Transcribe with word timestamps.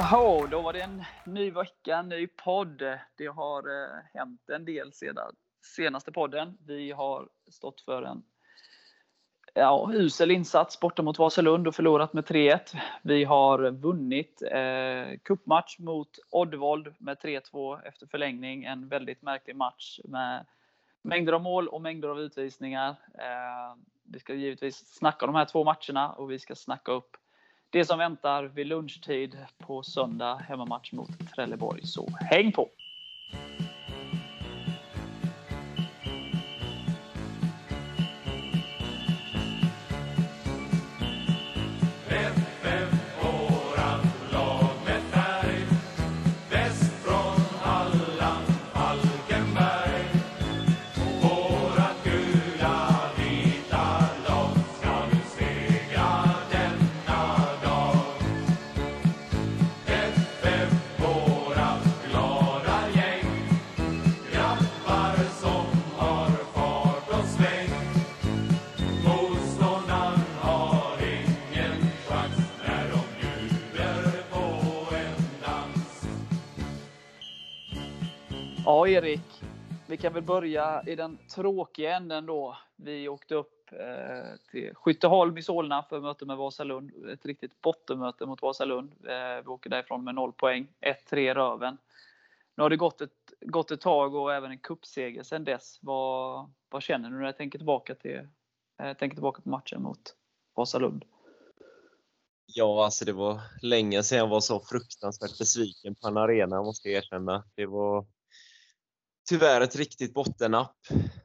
Jaha, 0.00 0.46
då 0.46 0.62
var 0.62 0.72
det 0.72 0.80
en 0.80 1.04
ny 1.26 1.50
vecka, 1.50 1.96
en 1.96 2.08
ny 2.08 2.26
podd. 2.26 2.82
Det 3.16 3.26
har 3.26 3.82
eh, 3.82 4.02
hänt 4.14 4.50
en 4.50 4.64
del 4.64 4.92
sedan 4.92 5.34
senaste 5.76 6.12
podden. 6.12 6.58
Vi 6.66 6.92
har 6.92 7.28
stått 7.50 7.80
för 7.80 8.02
en 8.02 8.22
ja, 9.54 9.90
usel 9.92 10.30
insats 10.30 10.80
borta 10.80 11.02
mot 11.02 11.18
Vasalund 11.18 11.68
och 11.68 11.74
förlorat 11.74 12.12
med 12.12 12.24
3-1. 12.24 12.76
Vi 13.02 13.24
har 13.24 13.70
vunnit 13.70 14.42
eh, 14.42 15.18
cupmatch 15.24 15.78
mot 15.78 16.18
Oddvold 16.30 16.94
med 16.98 17.18
3-2 17.18 17.80
efter 17.84 18.06
förlängning. 18.06 18.64
En 18.64 18.88
väldigt 18.88 19.22
märklig 19.22 19.56
match 19.56 20.00
med 20.04 20.46
mängder 21.02 21.32
av 21.32 21.42
mål 21.42 21.68
och 21.68 21.82
mängder 21.82 22.08
av 22.08 22.20
utvisningar. 22.20 22.90
Eh, 23.14 23.76
vi 24.04 24.18
ska 24.18 24.34
givetvis 24.34 24.94
snacka 24.94 25.26
om 25.26 25.32
de 25.32 25.38
här 25.38 25.44
två 25.44 25.64
matcherna 25.64 26.12
och 26.12 26.30
vi 26.30 26.38
ska 26.38 26.54
snacka 26.54 26.92
upp 26.92 27.16
det 27.70 27.84
som 27.84 27.98
väntar 27.98 28.44
vid 28.44 28.66
lunchtid 28.66 29.38
på 29.58 29.82
söndag, 29.82 30.34
hemmamatch 30.48 30.92
mot 30.92 31.34
Trelleborg. 31.34 31.86
Så 31.86 32.08
häng 32.20 32.52
på! 32.52 32.68
Ja, 78.80 78.88
Erik. 78.88 79.42
Vi 79.86 79.96
kan 79.96 80.12
väl 80.12 80.22
börja 80.22 80.82
i 80.86 80.96
den 80.96 81.18
tråkiga 81.34 81.96
änden 81.96 82.26
då. 82.26 82.56
Vi 82.76 83.08
åkte 83.08 83.34
upp 83.34 83.72
eh, 83.72 84.50
till 84.50 84.74
Skytteholm 84.74 85.38
i 85.38 85.42
Solna 85.42 85.82
för 85.82 86.00
möte 86.00 86.26
med 86.26 86.36
Vasalund. 86.36 87.08
Ett 87.12 87.26
riktigt 87.26 87.60
bottenmöte 87.60 88.26
mot 88.26 88.42
Vasalund. 88.42 88.92
Eh, 89.08 89.42
vi 89.44 89.46
åker 89.46 89.70
därifrån 89.70 90.04
med 90.04 90.14
noll 90.14 90.32
poäng. 90.32 90.68
1-3 91.10 91.34
röven. 91.34 91.78
Nu 92.56 92.62
har 92.62 92.70
det 92.70 92.76
gått 92.76 93.00
ett, 93.00 93.32
gått 93.40 93.70
ett 93.70 93.80
tag 93.80 94.14
och 94.14 94.34
även 94.34 94.50
en 94.50 94.58
cupseger 94.58 95.22
sedan 95.22 95.44
dess. 95.44 95.78
Vad, 95.82 96.50
vad 96.68 96.82
känner 96.82 97.10
du 97.10 97.16
när 97.18 97.26
du 97.26 97.32
tänker 97.32 97.58
tillbaka, 97.58 97.94
till, 97.94 98.28
eh, 98.82 98.92
tänker 98.92 99.16
tillbaka 99.16 99.42
på 99.42 99.48
matchen 99.48 99.82
mot 99.82 100.16
Vasalund? 100.54 101.04
Ja, 102.46 102.84
alltså 102.84 103.04
det 103.04 103.12
var 103.12 103.40
länge 103.62 104.02
sedan 104.02 104.18
jag 104.18 104.28
var 104.28 104.40
så 104.40 104.60
fruktansvärt 104.60 105.38
besviken 105.38 105.94
på 105.94 106.08
en 106.08 106.16
arena, 106.16 106.62
måste 106.62 106.88
jag 106.88 106.98
erkänna. 106.98 107.44
Det 107.54 107.66
var 107.66 108.06
tyvärr 109.30 109.60
ett 109.60 109.76
riktigt 109.76 110.14
bottennapp. 110.14 110.76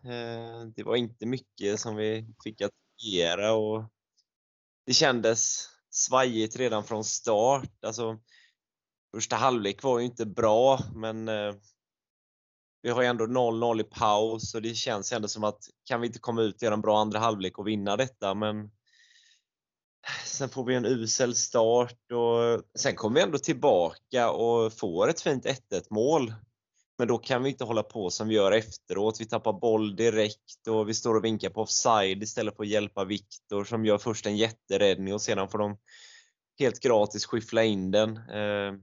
Eh, 0.04 0.66
det 0.76 0.84
var 0.84 0.96
inte 0.96 1.26
mycket 1.26 1.80
som 1.80 1.96
vi 1.96 2.28
fick 2.44 2.62
att 2.62 2.72
fungera 3.02 3.54
och 3.54 3.84
det 4.86 4.94
kändes 4.94 5.70
svajigt 5.90 6.56
redan 6.56 6.84
från 6.84 7.04
start. 7.04 7.86
Alltså, 7.86 8.20
första 9.16 9.36
halvlek 9.36 9.84
var 9.84 10.00
ju 10.00 10.06
inte 10.06 10.26
bra, 10.26 10.80
men 10.96 11.28
eh, 11.28 11.54
vi 12.82 12.90
har 12.90 13.02
ju 13.02 13.08
ändå 13.08 13.26
0-0 13.26 13.82
i 13.82 13.84
paus 13.84 14.56
och 14.56 14.62
det 14.62 14.76
känns 14.76 15.12
ändå 15.12 15.28
som 15.28 15.44
att 15.44 15.60
kan 15.84 16.02
vi 16.02 16.08
inte 16.08 16.20
komma 16.20 16.42
ut 16.42 16.56
och 16.56 16.64
göra 16.64 16.74
en 16.74 16.82
bra 16.82 17.00
andra 17.00 17.20
halvlek 17.20 17.58
och 17.58 17.68
vinna 17.68 17.98
detta, 17.98 18.34
men 18.34 18.72
Sen 20.26 20.50
får 20.50 20.66
vi 20.66 20.76
en 20.76 20.86
usel 20.86 21.36
start 21.36 22.12
och 22.12 22.64
sen 22.80 22.96
kommer 22.96 23.16
vi 23.16 23.22
ändå 23.22 23.38
tillbaka 23.38 24.32
och 24.32 24.74
får 24.74 25.10
ett 25.10 25.22
fint 25.22 25.46
1-1 25.46 25.84
mål. 25.90 26.34
Men 26.98 27.08
då 27.08 27.18
kan 27.18 27.44
vi 27.44 27.50
inte 27.50 27.64
hålla 27.64 27.84
på 27.84 28.10
som 28.10 28.28
vi 28.28 28.36
gör 28.36 28.52
efteråt. 28.52 29.22
Vi 29.22 29.26
tappar 29.26 29.54
boll 29.54 29.96
direkt 29.96 30.68
och 30.70 30.90
vi 30.90 30.94
står 30.94 31.16
och 31.16 31.26
vinkar 31.26 31.50
på 31.50 31.62
offside 31.62 32.24
istället 32.24 32.56
för 32.56 32.64
att 32.64 32.70
hjälpa 32.70 33.06
Viktor 33.06 33.64
som 33.64 33.86
gör 33.86 33.98
först 33.98 34.26
en 34.26 34.38
jätteräddning 34.38 35.14
och 35.14 35.22
sedan 35.22 35.50
får 35.50 35.58
de 35.58 35.78
helt 36.60 36.80
gratis 36.80 37.26
skyffla 37.26 37.64
in 37.64 37.92
den. 37.92 38.18
Eh, 38.18 38.74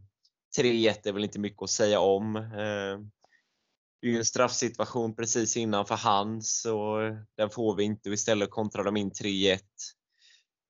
3-1 0.58 1.08
är 1.08 1.12
väl 1.12 1.24
inte 1.24 1.38
mycket 1.38 1.62
att 1.62 1.70
säga 1.70 2.00
om. 2.00 2.36
Eh, 2.36 2.98
det 4.00 4.08
är 4.08 4.10
ju 4.10 4.18
en 4.18 4.24
straffsituation 4.24 5.16
precis 5.16 5.56
innanför 5.56 5.94
hans 5.94 6.64
och 6.64 6.98
den 7.36 7.50
får 7.50 7.76
vi 7.76 7.84
inte 7.84 8.08
och 8.08 8.14
istället 8.14 8.50
kontrar 8.50 8.84
de 8.84 8.96
in 8.96 9.10
3-1. 9.10 9.60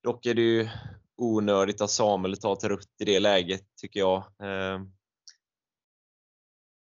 Dock 0.03 0.27
är 0.27 0.35
det 0.35 0.43
ju 0.43 0.69
onödigt 1.17 1.81
av 1.81 1.87
Samuel 1.87 2.33
att 2.33 2.41
ta 2.41 2.57
till 2.57 2.77
i 2.99 3.05
det 3.05 3.21
läget 3.21 3.65
tycker 3.81 4.01
jag. 4.01 4.17
Eh, 4.19 4.81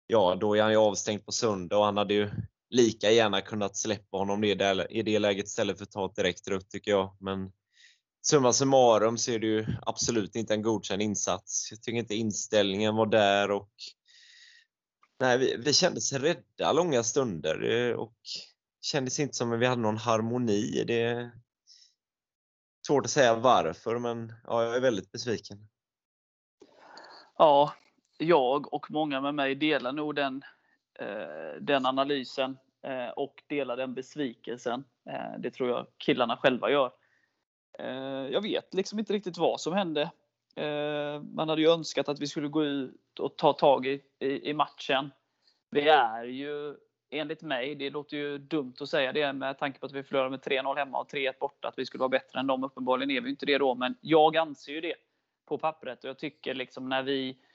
ja, 0.06 0.36
då 0.40 0.56
är 0.56 0.62
han 0.62 0.70
ju 0.70 0.76
avstängd 0.76 1.26
på 1.26 1.32
söndag 1.32 1.78
och 1.78 1.84
han 1.84 1.96
hade 1.96 2.14
ju 2.14 2.30
lika 2.70 3.10
gärna 3.10 3.40
kunnat 3.40 3.76
släppa 3.76 4.16
honom 4.16 4.44
i 4.44 4.54
det 5.02 5.18
läget 5.18 5.46
istället 5.46 5.78
för 5.78 5.84
att 5.84 5.90
ta 5.90 6.06
ett 6.06 6.16
direkt 6.16 6.48
rött 6.48 6.70
tycker 6.70 6.90
jag. 6.90 7.16
Men 7.20 7.52
summa 8.22 8.52
summarum 8.52 9.18
så 9.18 9.30
är 9.30 9.38
det 9.38 9.46
ju 9.46 9.66
absolut 9.82 10.36
inte 10.36 10.54
en 10.54 10.62
godkänd 10.62 11.02
insats. 11.02 11.68
Jag 11.70 11.82
tycker 11.82 11.98
inte 11.98 12.14
inställningen 12.14 12.96
var 12.96 13.06
där 13.06 13.50
och 13.50 13.70
nej, 15.20 15.38
vi, 15.38 15.56
vi 15.56 15.72
kändes 15.72 16.12
rädda 16.12 16.72
långa 16.72 17.02
stunder 17.02 17.70
eh, 17.70 17.96
och 17.96 18.16
kändes 18.80 19.20
inte 19.20 19.34
som 19.34 19.52
att 19.52 19.60
vi 19.60 19.66
hade 19.66 19.82
någon 19.82 19.96
harmoni. 19.96 20.84
Det 20.86 21.02
är 21.02 21.30
svårt 22.86 23.04
att 23.04 23.10
säga 23.10 23.34
varför, 23.34 23.98
men 23.98 24.32
ja, 24.44 24.64
jag 24.64 24.76
är 24.76 24.80
väldigt 24.80 25.12
besviken. 25.12 25.68
Ja, 27.38 27.72
jag 28.18 28.74
och 28.74 28.90
många 28.90 29.20
med 29.20 29.34
mig 29.34 29.54
delar 29.54 29.92
nog 29.92 30.14
den, 30.14 30.42
eh, 30.98 31.60
den 31.60 31.86
analysen 31.86 32.58
eh, 32.82 33.08
och 33.08 33.42
delar 33.46 33.76
den 33.76 33.94
besvikelsen. 33.94 34.84
Eh, 35.10 35.38
det 35.38 35.50
tror 35.50 35.68
jag 35.68 35.86
killarna 35.98 36.36
själva 36.36 36.70
gör. 36.70 36.92
Eh, 37.78 38.26
jag 38.32 38.42
vet 38.42 38.74
liksom 38.74 38.98
inte 38.98 39.12
riktigt 39.12 39.38
vad 39.38 39.60
som 39.60 39.72
hände. 39.72 40.10
Eh, 40.56 41.22
man 41.22 41.48
hade 41.48 41.62
ju 41.62 41.70
önskat 41.70 42.08
att 42.08 42.20
vi 42.20 42.26
skulle 42.26 42.48
gå 42.48 42.64
ut 42.64 43.20
och 43.20 43.36
ta 43.36 43.52
tag 43.52 43.86
i, 43.86 44.02
i, 44.18 44.50
i 44.50 44.54
matchen. 44.54 45.10
Vi 45.70 45.88
är 45.88 46.24
ju 46.24 46.76
enligt 47.10 47.42
mig, 47.42 47.74
det 47.74 47.90
låter 47.90 48.16
ju 48.16 48.38
dumt 48.38 48.74
att 48.80 48.88
säga 48.88 49.12
det 49.12 49.32
med 49.32 49.58
tanke 49.58 49.78
på 49.78 49.86
att 49.86 49.92
vi 49.92 50.02
förlorade 50.02 50.30
med 50.30 50.40
3-0 50.40 50.76
hemma 50.76 51.00
och 51.00 51.10
3-1 51.10 51.32
borta, 51.40 51.68
att 51.68 51.78
vi 51.78 51.86
skulle 51.86 52.00
vara 52.00 52.08
bättre 52.08 52.40
än 52.40 52.46
dem. 52.46 52.64
Uppenbarligen 52.64 53.10
är 53.10 53.20
vi 53.20 53.30
inte 53.30 53.46
det 53.46 53.58
då, 53.58 53.74
men 53.74 53.94
jag 54.00 54.36
anser 54.36 54.72
ju 54.72 54.80
det 54.80 54.94
på 55.48 55.58
pappret. 55.58 56.04
Och 56.04 56.10
jag 56.10 56.18
tycker 56.18 56.54
liksom 56.54 56.88
när 56.88 57.02
vi 57.02 57.30
Eh, 57.30 57.45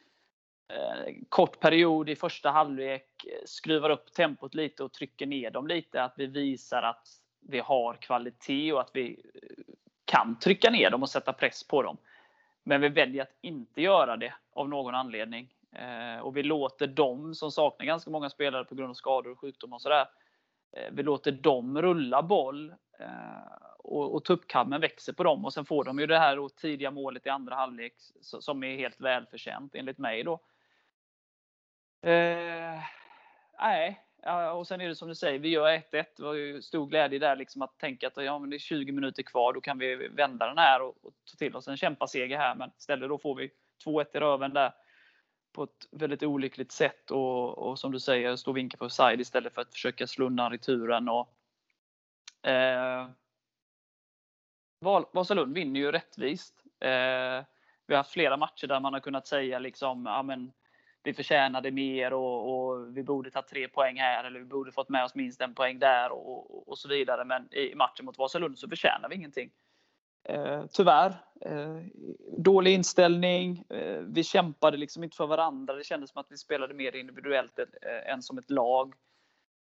Eh, 0.76 1.14
kort 1.30 1.60
period 1.60 2.10
i 2.10 2.16
första 2.16 2.50
halvlek 2.50 3.26
eh, 3.26 3.46
skruvar 3.46 3.90
upp 3.90 4.14
tempot 4.14 4.56
lite 4.56 4.84
och 4.84 4.94
trycker 4.94 5.26
ner 5.26 5.52
dem 5.52 5.68
lite. 5.68 6.04
Att 6.04 6.14
vi 6.18 6.26
visar 6.26 6.84
att 6.84 7.08
vi 7.40 7.60
har 7.60 7.94
kvalitet 7.94 8.74
och 8.74 8.82
att 8.82 8.92
vi 8.94 9.10
eh, 9.34 9.74
kan 10.06 10.40
trycka 10.40 10.70
ner 10.70 10.90
dem 10.90 11.02
och 11.02 11.10
sätta 11.10 11.34
press 11.34 11.68
på 11.68 11.84
dem. 11.84 11.98
Men 12.64 12.82
vi 12.82 12.90
väljer 12.90 13.22
att 13.22 13.38
inte 13.42 13.82
göra 13.82 14.18
det 14.18 14.34
av 14.54 14.70
någon 14.70 14.96
anledning. 14.96 15.54
Och 16.22 16.38
vi 16.38 16.44
låter 16.44 16.88
dem 16.88 17.36
som 17.36 17.52
saknar 17.52 17.86
ganska 17.86 18.12
många 18.12 18.30
spelare 18.30 18.64
på 18.64 18.76
grund 18.76 18.90
av 18.90 18.94
skador 18.94 19.32
och 19.32 19.40
sjukdomar, 19.40 19.78
och 19.78 19.82
sådär. 19.82 20.06
Vi 20.92 21.04
låter 21.04 21.32
dem 21.32 21.82
rulla 21.82 22.22
boll 22.22 22.74
och, 23.78 24.16
och 24.16 24.26
tuppkammen 24.26 24.82
växer 24.82 25.14
på 25.14 25.24
dem 25.24 25.46
och 25.46 25.54
sen 25.54 25.66
får 25.66 25.84
de 25.84 26.00
ju 26.00 26.08
det 26.08 26.20
här 26.20 26.50
tidiga 26.50 26.92
målet 26.92 27.26
i 27.26 27.30
andra 27.30 27.56
halvlek 27.56 27.94
som 28.22 28.64
är 28.64 28.78
helt 28.78 29.02
välförtjänt 29.02 29.76
enligt 29.76 29.98
mig 29.98 30.24
då. 30.24 30.40
Eh, 32.01 32.80
nej, 33.59 34.01
och 34.53 34.68
sen 34.68 34.81
är 34.81 34.88
det 34.88 34.95
som 34.95 35.07
du 35.07 35.15
säger, 35.15 35.39
vi 35.39 35.50
gör 35.50 35.68
1-1. 35.68 36.06
Det 36.18 36.24
var 36.24 36.33
ju 36.33 36.62
stor 36.62 36.88
glädje 36.88 37.19
där 37.19 37.36
liksom 37.36 37.62
att 37.62 37.80
tänka 37.80 38.07
att 38.07 38.18
ja, 38.18 38.39
men 38.39 38.50
det 38.50 38.57
är 38.57 38.59
20 38.59 38.92
minuter 38.92 39.24
kvar, 39.24 39.53
då 39.53 39.62
kan 39.62 39.77
vi 39.77 39.95
vända 40.07 40.48
den 40.48 40.57
här 40.57 40.81
och, 40.81 41.06
och 41.06 41.13
ta 41.31 41.38
till 41.38 41.56
oss 41.56 41.68
en 41.68 41.77
kämpaseger 41.77 42.38
här. 42.38 42.56
Men 42.56 42.71
istället 42.77 43.09
då 43.09 43.18
får 43.18 43.36
vi 43.36 43.51
2-1 43.86 44.06
i 44.13 44.19
röven 44.19 44.53
där 44.53 44.74
på 45.51 45.63
ett 45.63 45.88
väldigt 45.92 46.24
olyckligt 46.24 46.71
sätt 46.71 47.12
och, 47.12 47.57
och 47.57 47.80
som 47.80 47.92
du 47.92 48.00
säger, 48.00 48.36
stå 48.36 48.51
och 48.51 48.57
vinka 48.57 48.77
på 48.77 48.89
side 48.89 49.21
istället 49.21 49.53
för 49.53 49.62
att 49.62 49.74
försöka 49.74 50.07
slå 50.07 50.25
undan 50.25 50.51
returen. 50.51 51.09
Och, 51.09 51.30
eh, 52.50 53.09
Vasalund 55.12 55.53
vinner 55.53 55.80
ju 55.80 55.92
rättvist. 55.92 56.63
Eh, 56.80 57.45
vi 57.88 57.94
har 57.94 57.98
haft 57.98 58.12
flera 58.12 58.38
matcher 58.38 58.68
där 58.68 58.80
man 58.80 58.94
har 58.94 59.00
kunnat 59.00 59.27
säga 59.27 59.59
liksom, 59.59 60.06
ja 60.06 60.24
men 60.24 60.51
vi 61.03 61.13
förtjänade 61.13 61.71
mer 61.71 62.13
och, 62.13 62.69
och, 62.69 62.98
vi 62.98 63.03
borde 63.03 63.31
ta 63.31 63.42
tre 63.42 63.68
poäng 63.68 64.00
här 64.00 64.24
eller 64.24 64.39
vi 64.39 64.45
borde 64.45 64.71
fått 64.71 64.89
med 64.89 65.03
oss 65.03 65.15
minst 65.15 65.42
en 65.42 65.56
poäng 65.56 65.80
där 65.80 66.12
och, 66.12 66.68
och 66.68 66.77
så 66.77 66.88
vidare. 66.88 67.25
Men 67.25 67.53
i 67.53 67.75
matchen 67.75 68.06
mot 68.06 68.18
Vasalund 68.18 68.59
så 68.59 68.69
förtjänar 68.69 69.09
vi 69.09 69.15
ingenting. 69.15 69.51
Eh, 70.24 70.65
tyvärr. 70.71 71.15
Eh, 71.42 71.77
dålig 72.38 72.74
inställning. 72.74 73.63
Eh, 73.69 74.00
vi 74.00 74.24
kämpade 74.24 74.77
liksom 74.77 75.03
inte 75.03 75.18
för 75.18 75.27
varandra. 75.27 75.75
Det 75.75 75.83
kändes 75.83 76.09
som 76.09 76.19
att 76.19 76.31
vi 76.31 76.38
spelade 76.38 76.74
mer 76.74 76.95
individuellt 76.95 77.59
eh, 77.59 78.13
än 78.13 78.21
som 78.21 78.38
ett 78.38 78.50
lag. 78.50 78.94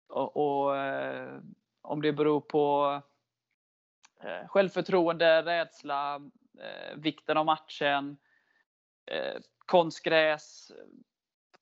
Och, 0.09 0.38
och 0.38 0.77
eh, 0.77 1.39
om 1.81 2.01
det 2.01 2.13
beror 2.13 2.41
på 2.41 3.01
eh, 4.24 4.47
självförtroende, 4.47 5.41
rädsla, 5.41 6.15
eh, 6.59 6.97
vikten 6.97 7.38
av 7.38 7.45
matchen, 7.45 8.18
eh, 9.06 9.41
konstgräs. 9.65 10.71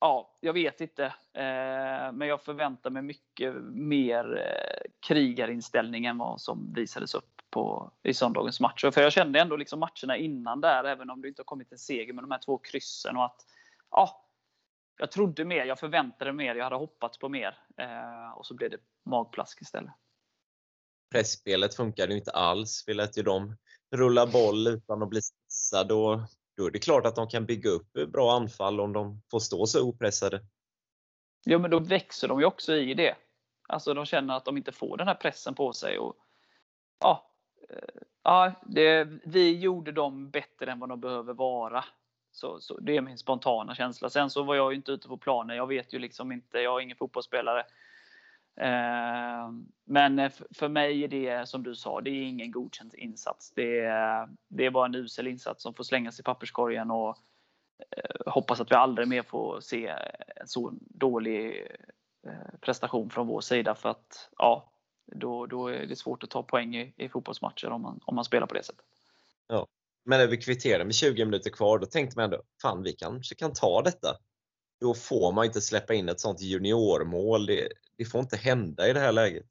Ja, 0.01 0.38
jag 0.39 0.53
vet 0.53 0.81
inte. 0.81 1.06
Eh, 1.33 2.12
men 2.13 2.21
jag 2.21 2.42
förväntar 2.42 2.89
mig 2.89 3.01
mycket 3.01 3.53
mer 3.74 4.38
eh, 4.38 4.92
krigarinställning 5.07 6.06
än 6.06 6.18
vad 6.18 6.42
som 6.42 6.74
visades 6.74 7.15
upp 7.15 7.42
på, 7.50 7.92
i 8.03 8.13
söndagens 8.13 8.59
match. 8.59 8.86
För 8.94 9.01
jag 9.01 9.13
kände 9.13 9.39
ändå 9.39 9.56
liksom 9.56 9.80
matcherna 9.80 10.18
innan 10.18 10.62
där, 10.62 10.83
även 10.83 11.09
om 11.09 11.21
det 11.21 11.27
inte 11.27 11.39
har 11.39 11.45
kommit 11.45 11.71
en 11.71 11.77
seger 11.77 12.13
med 12.13 12.24
de 12.24 12.31
här 12.31 12.39
två 12.45 12.57
kryssen 12.57 13.18
och 13.18 13.25
att 13.25 13.45
ja, 13.92 14.25
jag 14.98 15.12
trodde 15.12 15.45
mer, 15.45 15.65
jag 15.65 15.80
förväntade 15.80 16.33
mer, 16.33 16.56
jag 16.56 16.63
hade 16.63 16.75
hoppats 16.75 17.18
på 17.18 17.30
mer. 17.30 17.57
Eh, 17.77 18.38
och 18.38 18.45
så 18.45 18.54
blev 18.54 18.71
det 18.71 18.80
magplask 19.06 19.62
istället. 19.62 19.94
Pressspelet 21.12 21.75
funkade 21.75 22.12
ju 22.12 22.18
inte 22.18 22.31
alls. 22.31 22.83
Vi 22.88 22.94
lät 22.94 23.18
ju 23.18 23.24
dem 23.24 23.57
rulla 23.95 24.27
boll 24.27 24.68
utan 24.68 25.04
att 25.04 25.09
bli 25.09 25.21
stressade. 25.21 25.94
Och 25.94 26.19
då 26.62 26.68
är 26.68 26.72
det 26.72 26.80
klart 26.80 27.06
att 27.06 27.16
de 27.16 27.28
kan 27.28 27.46
bygga 27.46 27.69
upp 27.69 27.94
bra 27.94 28.36
anfall 28.36 28.80
om 28.80 28.94
de 28.94 29.22
får 29.31 29.40
stå 29.40 29.66
så 29.66 29.88
opressade. 29.88 30.42
Ja, 31.44 31.58
men 31.58 31.72
då 31.72 31.80
växer 31.80 32.28
de 32.28 32.40
ju 32.40 32.46
också 32.46 32.75
i 32.75 32.94
det. 32.94 33.16
Alltså 33.68 33.94
de 33.94 34.06
känner 34.06 34.38
att 34.38 34.46
de 34.46 34.58
inte 34.58 34.72
får 34.72 34.98
den 34.98 35.08
här 35.08 35.16
pressen 35.16 35.56
på 35.56 35.74
sig. 35.74 35.98
Och, 36.00 36.16
ja, 37.00 37.31
eh, 37.69 38.02
ja, 38.24 38.54
det, 38.66 39.08
vi 39.24 39.60
gjorde 39.60 39.92
dem 39.92 40.30
bättre 40.30 40.72
än 40.72 40.80
vad 40.80 40.90
de 40.90 41.02
behöver 41.02 41.34
vara. 41.34 41.86
Så, 42.31 42.60
så, 42.60 42.80
det 42.80 42.98
är 42.98 43.02
min 43.02 43.18
spontana 43.18 43.75
känsla. 43.75 44.10
Sen 44.10 44.30
så 44.30 44.44
var 44.44 44.56
jag 44.56 44.72
ju 44.72 44.75
inte 44.75 44.92
ute 44.92 45.07
på 45.07 45.18
planen. 45.18 45.57
Jag 45.57 45.68
vet 45.68 45.94
ju 45.94 46.00
liksom 46.00 46.31
inte. 46.31 46.60
Jag 46.60 46.78
är 46.78 46.84
ingen 46.84 46.98
fotbollsspelare. 46.98 47.64
Ehm, 48.56 49.68
men 49.86 50.19
eh, 50.19 50.31
för 50.51 50.69
mig 50.69 51.03
är 51.03 51.07
det 51.07 51.50
som 51.50 51.63
du 51.63 51.75
sa, 51.75 52.01
det 52.01 52.09
är 52.09 52.24
ingen 52.24 52.51
godkänd 52.51 52.95
insats. 52.95 53.51
Det 53.56 53.80
är, 53.80 54.30
det 54.48 54.65
är 54.65 54.71
bara 54.71 54.86
en 54.86 54.95
usel 54.95 55.27
insats 55.27 55.63
som 55.63 55.74
får 55.74 55.83
slängas 55.83 56.19
i 56.19 56.24
papperskorgen 56.24 56.92
och 56.92 57.18
eh, 57.98 58.31
hoppas 58.31 58.62
att 58.62 58.71
vi 58.71 58.75
aldrig 58.75 59.07
mer 59.07 59.24
får 59.24 59.59
se 59.62 59.88
en 60.36 60.48
så 60.48 60.74
dålig 60.80 61.68
eh, 62.27 62.59
prestation 62.62 63.09
från 63.09 63.27
vår 63.27 63.42
sida. 63.42 63.75
För 63.75 63.89
att 63.89 64.30
ja, 64.38 64.71
då, 65.06 65.45
då 65.45 65.68
är 65.68 65.86
det 65.86 65.95
svårt 65.95 66.24
att 66.24 66.30
ta 66.30 66.44
poäng 66.44 66.75
i, 66.75 66.94
i 66.97 67.09
fotbollsmatcher 67.09 67.69
om 67.69 67.81
man, 67.81 68.00
om 68.06 68.15
man 68.15 68.25
spelar 68.25 68.47
på 68.47 68.54
det 68.54 68.63
sättet. 68.63 68.86
Ja. 69.47 69.68
Men 70.06 70.19
när 70.19 70.27
vi 70.27 70.38
kvitterade 70.38 70.86
med 70.86 70.95
20 70.95 71.25
minuter 71.25 71.50
kvar, 71.50 71.80
då 71.80 71.86
tänkte 71.86 72.18
man 72.18 72.25
ändå, 72.25 72.44
fan 72.62 72.83
vi 72.83 72.94
kanske 72.94 73.36
kan 73.36 73.54
ta 73.54 73.81
detta. 73.81 74.18
Då 74.80 74.94
får 74.94 75.31
man 75.31 75.45
inte 75.45 75.62
släppa 75.62 75.94
in 75.94 76.09
ett 76.09 76.19
sånt 76.19 76.42
juniormål. 76.42 77.45
Det, 77.45 77.68
det 78.01 78.06
får 78.06 78.21
inte 78.21 78.38
hända 78.38 78.88
i 78.88 78.94
det 78.94 79.00
här 79.00 79.12
läget. 79.12 79.45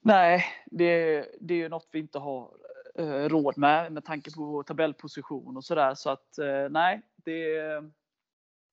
Nej, 0.00 0.44
det, 0.66 1.26
det 1.40 1.54
är 1.54 1.58
ju 1.58 1.68
något 1.68 1.88
vi 1.92 1.98
inte 1.98 2.18
har 2.18 2.50
eh, 2.94 3.28
råd 3.28 3.58
med 3.58 3.92
med 3.92 4.04
tanke 4.04 4.30
på 4.30 4.44
vår 4.44 4.62
tabellposition 4.62 5.56
och 5.56 5.64
sådär. 5.64 5.94
Så 5.94 6.10
att 6.10 6.38
eh, 6.38 6.68
nej, 6.70 7.02
det, 7.16 7.56
eh, 7.56 7.82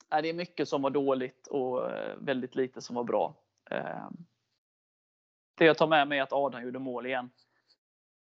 det 0.10 0.30
är 0.30 0.34
mycket 0.34 0.68
som 0.68 0.82
var 0.82 0.90
dåligt 0.90 1.48
och 1.48 1.92
eh, 1.92 2.16
väldigt 2.18 2.56
lite 2.56 2.82
som 2.82 2.96
var 2.96 3.04
bra. 3.04 3.36
Eh, 3.72 4.10
det 5.58 5.66
jag 5.66 5.78
tar 5.78 5.88
med 5.88 6.08
mig 6.08 6.20
är 6.20 6.24
att 6.24 6.34
Adam 6.34 6.64
gjorde 6.64 6.80
mål 6.80 7.06
igen. 7.06 7.30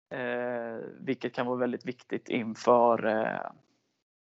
Eh, 0.10 0.78
vilket 1.00 1.34
kan 1.34 1.46
vara 1.46 1.58
väldigt 1.58 1.86
viktigt 1.86 2.30
inför 2.30 3.06
eh, 3.06 3.52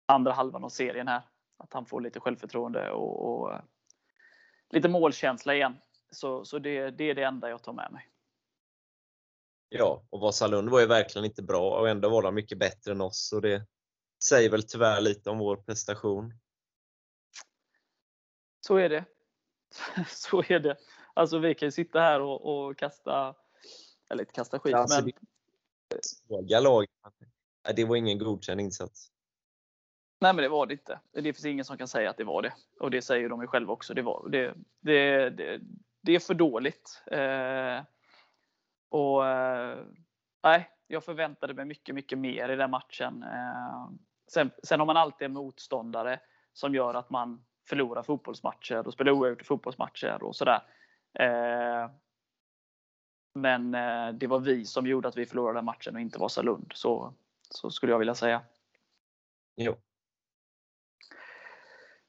andra 0.06 0.32
halvan 0.32 0.64
av 0.64 0.70
serien 0.70 1.08
här. 1.08 1.22
Att 1.58 1.74
han 1.74 1.86
får 1.86 2.02
lite 2.02 2.20
självförtroende 2.20 2.92
och, 2.92 3.42
och 3.42 3.54
eh, 3.54 3.62
lite 4.70 4.90
målkänsla 4.90 5.56
igen. 5.56 5.78
Så, 6.12 6.46
så 6.46 6.60
det, 6.60 6.90
det, 6.90 7.10
är 7.10 7.16
det 7.16 7.24
enda 7.24 7.50
jag 7.50 7.64
tar 7.64 7.74
med 7.74 7.92
mig. 7.92 8.10
Ja, 9.70 10.04
och 10.10 10.20
Vasalund 10.20 10.70
var 10.70 10.80
ju 10.80 10.86
verkligen 10.86 11.26
inte 11.26 11.44
bra 11.44 11.80
och 11.80 11.90
ändå 11.90 12.10
var 12.10 12.22
de 12.22 12.36
mycket 12.36 12.58
bättre 12.58 12.92
än 12.92 13.02
oss. 13.02 13.34
Och 13.34 13.42
det 13.42 13.68
säger 14.24 14.50
väl 14.50 14.64
tyvärr 14.64 15.02
lite 15.02 15.30
om 15.30 15.38
vår 15.38 15.58
prestation. 15.58 16.34
Så 18.68 18.78
är 18.78 18.90
det. 18.90 19.06
så 20.10 20.44
är 20.50 20.60
det. 20.60 20.78
Alltså 21.14 21.40
vi 21.40 21.56
kan 21.56 21.68
ju 21.68 21.72
sitta 21.72 22.00
här 22.00 22.22
och, 22.22 22.68
och 22.68 22.78
kasta, 22.78 23.36
eller 24.10 24.24
inte 24.24 24.34
kasta 24.34 24.60
skit, 24.60 24.76
alltså, 24.76 25.02
men... 25.02 25.12
Svaga 26.02 26.60
lag. 26.60 26.86
Det 27.76 27.86
var 27.86 27.96
ingen 27.96 28.18
godkänd 28.18 28.62
insats. 28.62 29.12
Nej 30.20 30.34
men 30.34 30.44
det 30.44 30.50
var 30.50 30.66
det 30.66 30.74
inte. 30.74 31.00
Det 31.12 31.22
finns 31.22 31.46
ingen 31.46 31.66
som 31.66 31.78
kan 31.78 31.88
säga 31.88 32.10
att 32.10 32.18
det 32.18 32.24
var 32.24 32.42
det. 32.42 32.54
Och 32.80 32.92
det 32.92 33.02
säger 33.02 33.30
de 33.30 33.42
ju 33.42 33.48
själva 33.48 33.74
också. 33.74 33.94
Det, 33.94 34.02
var, 34.02 34.30
det, 34.30 34.54
det, 34.80 35.30
det, 35.30 35.62
det 36.02 36.16
är 36.16 36.20
för 36.20 36.34
dåligt. 36.34 37.04
Eh, 37.12 37.84
och 38.90 39.28
eh, 39.28 39.78
nej, 40.44 40.70
jag 40.88 41.04
förväntade 41.04 41.54
mig 41.54 41.66
mycket, 41.66 41.96
mycket 41.96 42.18
mer 42.18 42.50
i 42.50 42.56
den 42.56 42.72
matchen. 42.72 43.24
Eh, 43.24 43.90
sen, 44.28 44.52
sen 44.64 44.80
har 44.80 44.86
man 44.86 44.98
alltid 44.98 45.26
en 45.26 45.34
motståndare 45.34 46.20
som 46.54 46.76
gör 46.76 46.94
att 46.94 47.10
man 47.10 47.46
förlorar 47.70 48.04
fotbollsmatcher 48.04 48.88
och 48.88 48.94
spelar 48.94 49.12
oavgjort 49.12 49.42
i 49.42 49.46
fotbollsmatcher 49.46 50.24
och 50.24 50.36
sådär. 50.36 50.62
Eh, 51.20 51.92
men 53.34 53.76
eh, 53.76 54.10
det 54.14 54.28
var 54.28 54.40
vi 54.40 54.66
som 54.66 54.88
gjorde 54.88 55.08
att 55.08 55.18
vi 55.18 55.26
förlorade 55.26 55.62
matchen 55.62 55.96
och 55.96 56.02
inte 56.02 56.20
Vasalund. 56.20 56.72
Så, 56.76 57.14
så 57.50 57.72
skulle 57.72 57.92
jag 57.92 58.00
vilja 58.00 58.16
säga. 58.16 58.42
Jo. 59.56 59.76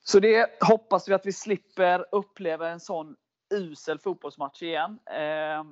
Så 0.09 0.21
det 0.21 0.63
hoppas 0.63 1.09
vi 1.09 1.15
att 1.15 1.27
vi 1.27 1.33
slipper 1.33 2.07
uppleva 2.13 2.69
en 2.69 2.81
sån 2.81 3.17
usel 3.55 3.99
fotbollsmatch 3.99 4.63
igen. 4.63 4.99
Eh, 5.07 5.65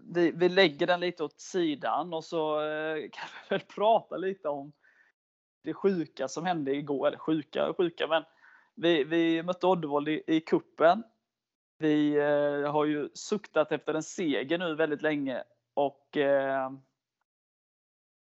vi, 0.00 0.30
vi 0.30 0.48
lägger 0.48 0.86
den 0.86 1.00
lite 1.00 1.24
åt 1.24 1.40
sidan 1.40 2.14
och 2.14 2.24
så 2.24 2.60
eh, 2.60 3.10
kan 3.10 3.28
vi 3.28 3.56
väl 3.56 3.60
prata 3.60 4.16
lite 4.16 4.48
om 4.48 4.72
det 5.64 5.74
sjuka 5.74 6.28
som 6.28 6.46
hände 6.46 6.74
igår. 6.74 7.06
Eller 7.06 7.18
sjuka 7.18 7.68
och 7.68 7.76
sjuka, 7.76 8.06
men 8.06 8.24
vi, 8.74 9.04
vi 9.04 9.42
mötte 9.42 9.66
Oddevold 9.66 10.08
i, 10.08 10.22
i 10.26 10.40
kuppen 10.40 11.02
vi 11.82 12.16
eh, 12.16 12.72
har 12.72 12.84
ju 12.84 13.08
suktat 13.14 13.72
efter 13.72 13.94
en 13.94 14.02
seger 14.02 14.58
nu 14.58 14.74
väldigt 14.74 15.02
länge 15.02 15.44
och 15.74 16.16
eh, 16.16 16.70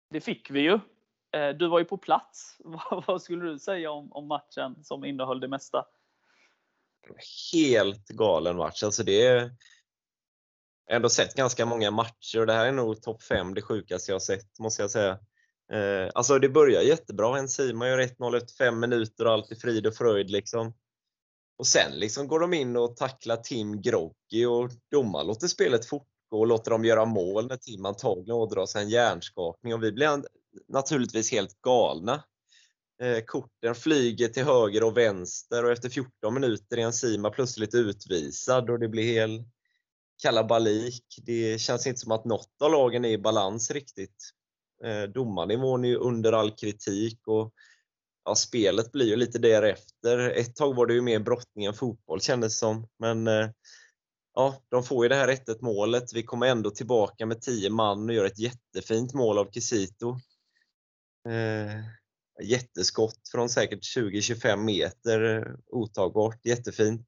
det 0.10 0.22
fick 0.22 0.52
vi 0.52 0.60
ju. 0.60 0.80
Eh, 1.32 1.50
du 1.50 1.68
var 1.68 1.80
ju 1.80 1.86
på 1.86 1.98
plats. 1.98 2.58
Vad 3.08 3.22
skulle 3.22 3.46
du 3.46 3.60
säga 3.60 3.92
om, 3.92 4.12
om 4.12 4.28
matchen 4.28 4.84
som 4.84 5.06
innehöll 5.06 5.40
det 5.40 5.48
mesta? 5.48 5.86
Helt 7.54 8.08
galen 8.08 8.58
match. 8.58 8.84
Alltså 8.84 9.04
det 9.04 9.28
är, 9.28 9.36
jag 10.86 10.94
har 10.94 10.96
ändå 10.96 11.10
sett 11.10 11.36
ganska 11.36 11.66
många 11.66 11.92
matcher 11.92 12.40
och 12.40 12.46
det 12.46 12.54
här 12.54 12.66
är 12.66 12.72
nog 12.72 13.02
topp 13.02 13.24
5 13.24 13.54
det 13.54 13.62
sjukaste 13.62 14.12
jag 14.12 14.16
har 14.16 14.20
sett, 14.20 14.60
måste 14.60 14.84
jag 14.84 14.92
säga. 14.92 15.20
Eh, 15.72 16.10
alltså 16.16 16.40
det 16.40 16.50
börjar 16.50 16.82
jättebra. 16.82 17.38
Enzima 17.38 17.88
gör 17.88 18.00
1-0 18.00 18.38
efter 18.38 18.54
5 18.54 18.80
minuter 18.80 19.26
och 19.26 19.34
allt 19.34 19.52
är 19.52 19.56
frid 19.56 19.88
och 19.88 19.96
fröjd. 19.96 20.30
Liksom. 20.30 20.74
Och 21.58 21.68
sen 21.68 21.92
liksom 21.92 22.28
går 22.28 22.40
de 22.40 22.54
in 22.54 22.76
och 22.76 22.96
tacklar 22.96 23.38
Tim 23.38 23.82
Groggy 23.82 24.46
och 24.46 24.70
domaren 24.92 25.28
låter 25.28 25.48
spelet 25.48 25.86
fortgå 25.86 26.40
och 26.40 26.48
låter 26.48 26.72
dem 26.72 26.86
göra 26.86 27.06
mål 27.06 27.48
när 27.48 27.58
Tim 27.58 27.86
antagligen 27.86 28.36
ådrar 28.36 28.66
sig 28.66 28.84
en 28.84 28.90
hjärnskakning 28.90 29.74
och 29.74 29.84
vi 29.84 29.92
blir 29.92 30.08
naturligtvis 30.68 31.32
helt 31.32 31.62
galna. 31.62 32.24
Eh, 33.02 33.24
korten 33.26 33.76
flyger 33.76 34.28
till 34.28 34.44
höger 34.44 34.84
och 34.84 34.98
vänster 34.98 35.66
och 35.66 35.72
efter 35.72 35.90
14 35.90 36.34
minuter 36.34 36.78
är 36.78 36.82
Enzima 36.82 37.30
plötsligt 37.30 37.76
utvisad 37.76 38.70
och 38.70 38.80
det 38.80 38.88
blir 38.88 39.04
hel 39.04 39.44
kalabalik. 40.24 41.06
Det 41.26 41.62
känns 41.62 41.88
inte 41.88 42.00
som 42.00 42.12
att 42.12 42.26
något 42.26 42.62
av 42.64 42.72
lagen 42.72 43.06
är 43.06 43.10
i 43.10 43.18
balans 43.18 43.72
riktigt. 43.72 44.30
Eh, 44.84 45.04
domarnivån 45.04 45.86
är 45.86 45.90
ju 45.90 45.96
under 45.96 46.34
all 46.34 46.52
kritik 46.52 47.28
och 47.28 47.54
ja, 48.26 48.36
spelet 48.36 48.92
blir 48.92 49.06
ju 49.06 49.16
lite 49.16 49.40
därefter. 49.40 50.20
Ett 50.30 50.56
tag 50.56 50.76
var 50.76 50.86
det 50.86 50.94
ju 50.94 51.02
mer 51.02 51.20
brottning 51.20 51.66
än 51.66 51.74
fotboll 51.74 52.22
kändes 52.22 52.60
som. 52.60 52.88
Men 53.00 53.28
eh, 53.28 53.50
ja, 54.34 54.56
de 54.70 54.84
får 54.84 55.06
ju 55.06 55.10
det 55.10 55.16
här 55.16 55.28
1 55.28 55.62
målet. 55.62 56.14
Vi 56.14 56.24
kommer 56.24 56.48
ändå 56.48 56.70
tillbaka 56.70 57.26
med 57.26 57.42
10 57.42 57.70
man 57.70 58.10
och 58.10 58.16
gör 58.16 58.26
ett 58.26 58.40
jättefint 58.40 59.14
mål 59.14 59.38
av 59.38 59.52
Kisito. 59.52 60.18
Eh, 61.26 61.84
jätteskott 62.44 63.30
från 63.32 63.50
säkert 63.50 63.84
20-25 63.84 64.58
meter. 64.58 65.38
Eh, 65.38 65.54
otagbart, 65.68 66.46
jättefint. 66.46 67.08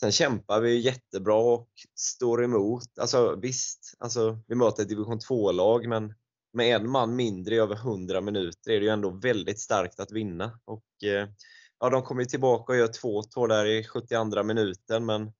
Sen 0.00 0.12
kämpar 0.12 0.60
vi 0.60 0.78
jättebra 0.78 1.36
och 1.36 1.68
står 1.98 2.44
emot. 2.44 2.98
Alltså 3.00 3.36
visst, 3.42 3.94
alltså, 3.98 4.38
vi 4.46 4.54
möter 4.54 4.82
ett 4.82 4.88
division 4.88 5.18
2-lag 5.18 5.88
men 5.88 6.14
med 6.52 6.76
en 6.76 6.90
man 6.90 7.16
mindre 7.16 7.54
i 7.54 7.58
över 7.58 7.74
100 7.74 8.20
minuter 8.20 8.70
är 8.70 8.80
det 8.80 8.86
ju 8.86 8.92
ändå 8.92 9.10
väldigt 9.10 9.60
starkt 9.60 10.00
att 10.00 10.12
vinna. 10.12 10.60
Och, 10.64 11.04
eh, 11.04 11.28
ja, 11.80 11.90
de 11.90 12.02
kommer 12.02 12.24
tillbaka 12.24 12.72
och 12.72 12.78
gör 12.78 12.88
2-2 12.88 13.46
där 13.46 13.66
i 13.66 13.84
72 13.84 14.42
minuten 14.42 15.06
men 15.06 15.32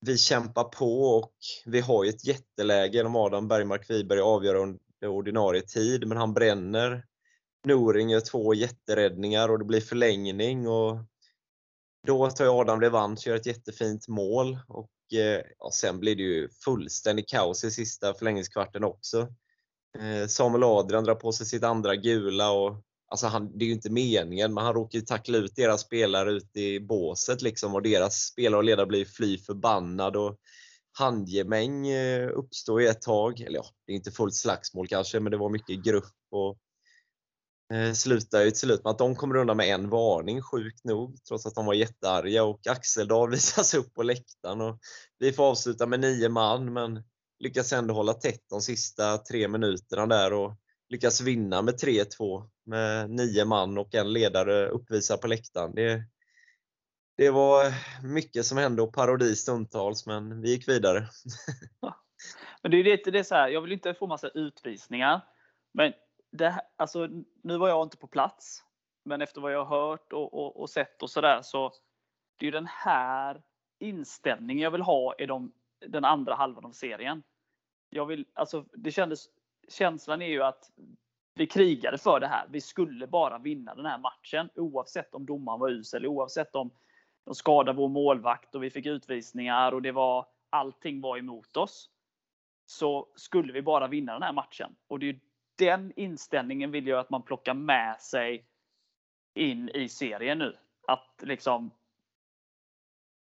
vi 0.00 0.18
kämpar 0.18 0.64
på 0.64 1.02
och 1.02 1.34
vi 1.66 1.80
har 1.80 2.04
ju 2.04 2.10
ett 2.10 2.24
jätteläge 2.24 2.96
genom 2.96 3.16
Adam 3.16 3.48
Bergmark 3.48 3.90
Wiberg 3.90 4.20
avgör 4.20 4.54
Eh, 5.02 5.10
ordinarie 5.10 5.62
tid, 5.62 6.06
men 6.06 6.18
han 6.18 6.34
bränner. 6.34 7.04
Noring 7.64 8.10
gör 8.10 8.20
två 8.20 8.54
jätteräddningar 8.54 9.48
och 9.48 9.58
det 9.58 9.64
blir 9.64 9.80
förlängning 9.80 10.68
och 10.68 10.98
då 12.06 12.30
tar 12.30 12.60
Adam 12.60 12.80
revansch, 12.80 13.18
och 13.18 13.26
gör 13.26 13.36
ett 13.36 13.46
jättefint 13.46 14.08
mål 14.08 14.58
och 14.68 15.18
eh, 15.18 15.42
och 15.58 15.74
sen 15.74 16.00
blir 16.00 16.16
det 16.16 16.22
ju 16.22 16.48
fullständigt 16.64 17.28
kaos 17.28 17.64
i 17.64 17.70
sista 17.70 18.14
förlängningskvarten 18.14 18.84
också. 18.84 19.28
Eh, 19.98 20.26
Samuel 20.26 20.64
Adrian 20.64 21.04
drar 21.04 21.14
på 21.14 21.32
sig 21.32 21.46
sitt 21.46 21.64
andra 21.64 21.96
gula 21.96 22.50
och 22.50 22.82
alltså 23.08 23.26
han, 23.26 23.58
det 23.58 23.64
är 23.64 23.66
ju 23.66 23.72
inte 23.72 23.90
meningen, 23.90 24.54
men 24.54 24.64
han 24.64 24.74
råkar 24.74 24.98
ju 24.98 25.04
tackla 25.04 25.38
ut 25.38 25.56
deras 25.56 25.80
spelare 25.80 26.32
ute 26.32 26.60
i 26.60 26.80
båset 26.80 27.42
liksom 27.42 27.74
och 27.74 27.82
deras 27.82 28.16
spelare 28.16 28.58
och 28.58 28.64
ledare 28.64 28.86
blir 28.86 29.04
fly 29.04 29.38
förbannad 29.38 30.16
och 30.16 30.38
handgemäng 30.92 31.88
eh, 31.88 32.28
uppstår 32.28 32.82
i 32.82 32.86
ett 32.86 33.02
tag. 33.02 33.40
Eller 33.40 33.58
ja, 33.58 33.64
det 33.86 33.92
är 33.92 33.96
inte 33.96 34.10
fullt 34.10 34.34
slagsmål 34.34 34.88
kanske, 34.88 35.20
men 35.20 35.30
det 35.30 35.38
var 35.38 35.50
mycket 35.50 35.84
grupp 35.84 36.14
och 36.30 36.58
eh, 37.76 37.92
slutar 37.92 38.40
ju 38.42 38.50
till 38.50 38.60
slut 38.60 38.84
med 38.84 38.90
att 38.90 38.98
de 38.98 39.16
kommer 39.16 39.36
undan 39.36 39.56
med 39.56 39.68
en 39.68 39.90
varning, 39.90 40.42
sjukt 40.42 40.84
nog, 40.84 41.16
trots 41.28 41.46
att 41.46 41.54
de 41.54 41.66
var 41.66 41.74
jättearga 41.74 42.44
och 42.44 42.66
Axeldal 42.66 43.30
visas 43.30 43.74
upp 43.74 43.94
på 43.94 44.02
läktaren 44.02 44.60
och 44.60 44.78
vi 45.18 45.32
får 45.32 45.44
avsluta 45.44 45.86
med 45.86 46.00
nio 46.00 46.28
man, 46.28 46.72
men 46.72 47.02
lyckas 47.38 47.72
ändå 47.72 47.94
hålla 47.94 48.14
tätt 48.14 48.44
de 48.50 48.60
sista 48.60 49.18
tre 49.18 49.48
minuterna 49.48 50.06
där 50.06 50.32
och 50.32 50.56
lyckas 50.88 51.20
vinna 51.20 51.62
med 51.62 51.74
3-2 51.74 52.48
med 52.66 53.10
nio 53.10 53.44
man 53.44 53.78
och 53.78 53.94
en 53.94 54.12
ledare 54.12 54.68
uppvisar 54.68 55.16
på 55.16 55.26
läktaren. 55.26 55.74
Det, 55.74 56.04
det 57.22 57.30
var 57.30 57.74
mycket 58.02 58.46
som 58.46 58.58
hände 58.58 58.82
och 58.82 58.94
parodi 58.94 59.36
stundtals, 59.36 60.06
men 60.06 60.40
vi 60.40 60.50
gick 60.50 60.68
vidare. 60.68 61.06
Men 62.62 62.70
det 62.70 62.76
är 62.76 62.84
lite 62.84 63.10
det 63.10 63.24
så 63.24 63.34
här, 63.34 63.48
jag 63.48 63.60
vill 63.60 63.72
inte 63.72 63.94
få 63.94 64.06
massa 64.06 64.28
utvisningar. 64.28 65.20
Men 65.74 65.92
det, 66.32 66.64
alltså, 66.76 67.08
nu 67.42 67.58
var 67.58 67.68
jag 67.68 67.82
inte 67.82 67.96
på 67.96 68.06
plats. 68.06 68.64
Men 69.04 69.22
efter 69.22 69.40
vad 69.40 69.52
jag 69.52 69.64
har 69.64 69.88
hört 69.88 70.12
och, 70.12 70.34
och, 70.34 70.60
och 70.60 70.70
sett 70.70 71.02
och 71.02 71.10
sådär 71.10 71.40
så 71.42 71.72
det 72.36 72.44
är 72.44 72.46
ju 72.46 72.50
den 72.50 72.66
här 72.66 73.42
inställningen 73.78 74.62
jag 74.62 74.70
vill 74.70 74.82
ha 74.82 75.14
i 75.18 75.26
de, 75.26 75.52
den 75.86 76.04
andra 76.04 76.34
halvan 76.34 76.64
av 76.64 76.72
serien. 76.72 77.22
Jag 77.90 78.06
vill, 78.06 78.26
alltså, 78.34 78.64
det 78.72 78.90
kändes, 78.90 79.26
känslan 79.68 80.22
är 80.22 80.30
ju 80.30 80.42
att 80.42 80.70
vi 81.34 81.46
krigade 81.46 81.98
för 81.98 82.20
det 82.20 82.26
här. 82.26 82.46
Vi 82.50 82.60
skulle 82.60 83.06
bara 83.06 83.38
vinna 83.38 83.74
den 83.74 83.86
här 83.86 83.98
matchen 83.98 84.50
oavsett 84.54 85.14
om 85.14 85.26
domaren 85.26 85.60
var 85.60 85.70
usel, 85.70 86.06
oavsett 86.06 86.54
om 86.54 86.70
de 87.24 87.34
skadade 87.34 87.78
vår 87.78 87.88
målvakt 87.88 88.54
och 88.54 88.62
vi 88.62 88.70
fick 88.70 88.86
utvisningar 88.86 89.72
och 89.72 89.82
det 89.82 89.92
var 89.92 90.26
allting 90.50 91.00
var 91.00 91.18
emot 91.18 91.56
oss. 91.56 91.90
Så 92.66 93.08
skulle 93.16 93.52
vi 93.52 93.62
bara 93.62 93.88
vinna 93.88 94.12
den 94.12 94.22
här 94.22 94.32
matchen. 94.32 94.76
Och 94.86 94.98
det 94.98 95.08
är 95.08 95.20
den 95.58 95.92
inställningen 95.96 96.70
vill 96.70 96.86
jag 96.86 97.00
att 97.00 97.10
man 97.10 97.22
plockar 97.22 97.54
med 97.54 98.00
sig 98.00 98.46
in 99.34 99.68
i 99.68 99.88
serien 99.88 100.38
nu. 100.38 100.56
Att 100.86 101.22
liksom 101.22 101.70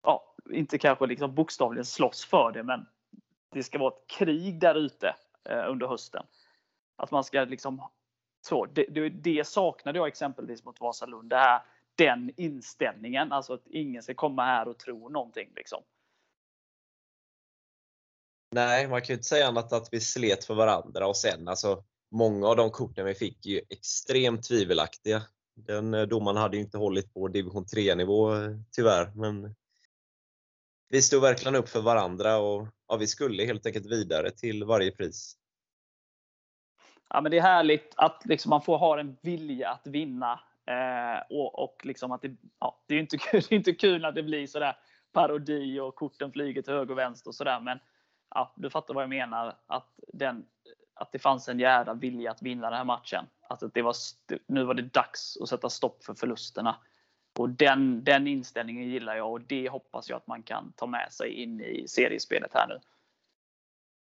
ja, 0.03 0.35
inte 0.51 0.79
kanske 0.79 1.07
liksom 1.07 1.35
bokstavligen 1.35 1.85
slåss 1.85 2.25
för 2.25 2.53
det, 2.53 2.63
men 2.63 2.87
det 3.51 3.63
ska 3.63 3.79
vara 3.79 3.95
ett 3.95 4.07
krig 4.07 4.61
där 4.61 4.75
ute 4.75 5.15
eh, 5.45 5.71
under 5.71 5.87
hösten. 5.87 6.27
Att 6.97 7.11
man 7.11 7.25
ska 7.25 7.45
liksom 7.45 7.89
så, 8.41 8.67
det, 8.67 8.87
det, 8.89 9.09
det 9.09 9.47
saknade 9.47 9.99
jag 9.99 10.09
exempelvis 10.09 10.65
mot 10.65 10.81
Vasalund. 10.81 11.31
Det 11.31 11.37
här, 11.37 11.63
den 11.97 12.31
inställningen, 12.37 13.33
alltså 13.33 13.55
att 13.55 13.67
ingen 13.67 14.03
ska 14.03 14.15
komma 14.15 14.45
här 14.45 14.69
och 14.69 14.79
tro 14.79 15.09
någonting. 15.09 15.53
Liksom. 15.57 15.83
Nej, 18.55 18.89
man 18.89 19.01
kan 19.01 19.09
ju 19.09 19.15
inte 19.15 19.29
säga 19.29 19.49
annat 19.49 19.73
att 19.73 19.89
vi 19.93 20.01
slet 20.01 20.45
för 20.45 20.55
varandra 20.55 21.07
och 21.07 21.17
sen 21.17 21.49
alltså 21.49 21.85
många 22.11 22.49
av 22.49 22.57
de 22.57 22.71
korten 22.71 23.07
vi 23.07 23.15
fick 23.15 23.47
är 23.47 23.51
ju 23.51 23.61
extremt 23.71 24.43
tvivelaktiga. 24.43 25.23
Den 25.55 25.95
eh, 25.95 26.03
domaren 26.03 26.37
hade 26.37 26.57
ju 26.57 26.63
inte 26.63 26.79
hållit 26.79 27.15
på 27.15 27.29
division 27.29 27.65
3-nivå 27.65 28.35
eh, 28.35 28.51
tyvärr, 28.71 29.13
men 29.15 29.55
vi 30.89 31.03
stod 31.03 31.23
verkligen 31.23 31.55
upp 31.55 31.69
för 31.69 31.81
varandra 31.81 32.39
och 32.39 32.69
ja, 32.89 32.97
vi 32.97 33.07
skulle 33.07 33.45
helt 33.45 33.67
enkelt 33.67 33.87
vidare 33.87 34.31
till 34.31 34.65
varje 34.65 34.91
pris. 34.91 35.37
Ja, 37.09 37.21
men 37.21 37.31
det 37.31 37.39
är 37.39 37.43
härligt 37.43 37.93
att 37.97 38.23
liksom 38.25 38.51
man 38.51 38.63
får 38.63 38.79
ha 38.79 39.01
en 39.01 39.17
vilja 39.23 39.71
att 39.71 39.87
vinna. 39.87 40.41
Eh, 40.67 41.23
och, 41.31 41.59
och 41.59 41.81
liksom 41.85 42.13
att 42.13 42.23
det, 42.23 42.37
ja, 42.61 42.83
det 42.87 42.95
är 42.95 42.99
inte 42.99 43.19
kul, 43.19 43.43
det 43.49 43.55
är 43.55 43.57
inte 43.57 43.73
kul 43.73 44.05
att 44.05 44.15
det 44.15 44.23
blir 44.23 44.47
sådär 44.47 44.77
parodi 45.13 45.81
och 45.81 45.95
korten 45.95 46.33
flyger 46.33 46.63
till 46.63 46.73
höger 46.73 46.93
och 46.93 46.99
vänster 46.99 47.31
och 47.31 47.35
sådär. 47.35 47.61
Men 47.61 47.79
ja, 48.35 48.55
du 48.57 48.71
fattar 48.71 48.95
vad 48.95 49.03
jag 49.03 49.11
menar. 49.11 49.59
Att, 49.67 49.89
den, 50.13 50.47
att 50.95 51.13
det 51.13 51.19
fanns 51.19 51.49
en 51.49 51.59
jävla 51.59 51.95
vilja 51.95 52.31
att 52.31 52.43
vinna 52.43 52.71
den 52.71 52.77
här 52.77 52.85
matchen. 52.85 53.27
Att 53.49 53.75
det 53.75 53.83
var, 53.83 53.95
nu 54.47 54.65
var 54.65 54.75
det 54.75 54.83
dags 54.83 55.37
att 55.41 55.49
sätta 55.49 55.71
stopp 55.71 56.05
för 56.05 56.15
förlusterna. 56.15 56.77
Och 57.39 57.49
den, 57.51 58.05
den 58.05 58.27
inställningen 58.27 58.89
gillar 58.89 59.17
jag 59.17 59.33
och 59.33 59.41
det 59.41 59.69
hoppas 59.69 60.09
jag 60.09 60.17
att 60.17 60.27
man 60.27 60.43
kan 60.43 60.73
ta 60.73 60.87
med 60.87 61.13
sig 61.13 61.31
in 61.31 61.61
i 61.61 61.89
seriespelet 61.89 62.51
här 62.55 62.69
nu. 62.69 62.81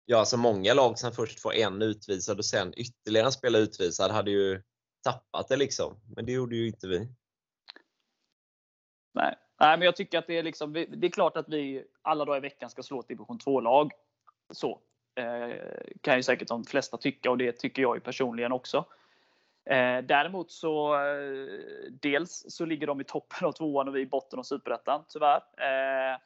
Ja, 0.04 0.18
alltså 0.18 0.36
många 0.36 0.74
lag 0.74 0.98
som 0.98 1.12
först 1.12 1.40
får 1.40 1.54
en 1.54 1.82
utvisad 1.82 2.38
och 2.38 2.44
sen 2.44 2.72
ytterligare 2.76 3.26
en 3.26 3.32
spelare 3.32 3.62
utvisad 3.62 4.10
hade 4.10 4.30
ju 4.30 4.62
tappat 5.02 5.48
det 5.48 5.56
liksom. 5.56 6.00
Men 6.16 6.26
det 6.26 6.32
gjorde 6.32 6.56
ju 6.56 6.66
inte 6.66 6.88
vi. 6.88 7.08
Nej, 9.12 9.34
Nej 9.60 9.78
men 9.78 9.82
jag 9.82 9.96
tycker 9.96 10.18
att 10.18 10.26
det 10.26 10.38
är 10.38 10.42
liksom, 10.42 10.72
det 10.72 11.06
är 11.06 11.10
klart 11.10 11.36
att 11.36 11.48
vi 11.48 11.84
alla 12.02 12.24
dagar 12.24 12.38
i 12.38 12.40
veckan 12.40 12.70
ska 12.70 12.82
slå 12.82 13.00
ett 13.00 13.08
division 13.08 13.38
2-lag. 13.38 13.92
Så. 14.50 14.80
Eh, 15.14 15.56
kan 16.00 16.16
ju 16.16 16.22
säkert 16.22 16.48
de 16.48 16.64
flesta 16.64 16.96
tycka 16.96 17.30
och 17.30 17.38
det 17.38 17.52
tycker 17.52 17.82
jag 17.82 17.96
ju 17.96 18.00
personligen 18.00 18.52
också. 18.52 18.84
Eh, 19.64 19.98
däremot 19.98 20.50
så 20.50 20.94
eh, 20.94 21.90
dels 21.90 22.44
så 22.48 22.64
ligger 22.64 22.86
de 22.86 23.00
i 23.00 23.04
toppen 23.04 23.48
av 23.48 23.52
tvåan 23.52 23.88
och 23.88 23.96
vi 23.96 24.00
i 24.00 24.06
botten 24.06 24.38
av 24.38 24.42
superettan 24.42 25.04
tyvärr. 25.08 25.42
Eh, 25.56 26.18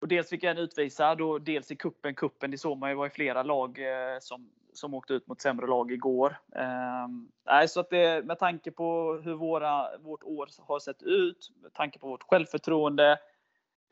och 0.00 0.08
dels 0.08 0.28
fick 0.28 0.42
jag 0.42 0.50
en 0.50 0.58
utvisad 0.58 1.20
och 1.20 1.40
dels 1.40 1.70
i 1.70 1.76
kuppen. 1.76 2.14
Kuppen, 2.14 2.50
det 2.50 2.58
såg 2.58 2.78
man 2.78 2.90
ju 2.90 2.96
var 2.96 3.06
i 3.06 3.10
flera 3.10 3.42
lag 3.42 3.78
eh, 3.78 4.18
som, 4.20 4.50
som 4.74 4.94
åkte 4.94 5.14
ut 5.14 5.26
mot 5.26 5.40
sämre 5.40 5.66
lag 5.66 5.92
igår. 5.92 6.36
Eh, 6.56 7.66
så 7.66 7.80
att 7.80 7.90
det, 7.90 8.24
med 8.24 8.38
tanke 8.38 8.70
på 8.70 9.20
hur 9.24 9.34
våra, 9.34 9.98
vårt 9.98 10.22
år 10.22 10.48
har 10.58 10.78
sett 10.78 11.02
ut, 11.02 11.50
med 11.62 11.72
tanke 11.72 11.98
på 11.98 12.08
vårt 12.08 12.22
självförtroende, 12.22 13.18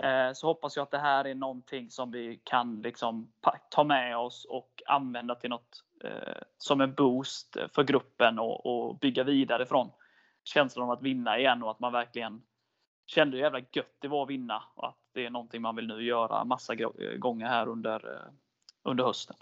eh, 0.02 0.32
så 0.34 0.46
hoppas 0.46 0.76
jag 0.76 0.82
att 0.82 0.90
det 0.90 0.98
här 0.98 1.24
är 1.24 1.34
någonting 1.34 1.90
som 1.90 2.10
vi 2.10 2.40
kan 2.44 2.82
liksom 2.82 3.32
ta 3.70 3.84
med 3.84 4.16
oss 4.16 4.44
och 4.44 4.82
använda 4.86 5.34
till 5.34 5.50
något 5.50 5.84
eh, 6.04 6.42
som 6.58 6.80
en 6.80 6.94
boost 6.94 7.56
för 7.72 7.84
gruppen 7.84 8.38
och, 8.38 8.66
och 8.66 8.98
bygga 8.98 9.24
vidare 9.24 9.66
från 9.66 9.90
känslan 10.44 10.84
av 10.84 10.90
att 10.90 11.02
vinna 11.02 11.38
igen 11.38 11.62
och 11.62 11.70
att 11.70 11.80
man 11.80 11.92
verkligen 11.92 12.42
kände 13.06 13.36
hur 13.36 13.44
jävla 13.44 13.60
gött 13.72 13.96
det 13.98 14.08
var 14.08 14.22
att 14.22 14.30
vinna 14.30 14.62
och 14.74 14.88
att 14.88 14.98
det 15.12 15.26
är 15.26 15.30
någonting 15.30 15.62
man 15.62 15.76
vill 15.76 15.86
nu 15.86 16.02
göra 16.02 16.44
massa 16.44 16.74
gånger 17.18 17.46
här 17.46 17.68
under, 17.68 18.14
eh, 18.14 18.32
under 18.82 19.04
hösten. 19.04 19.36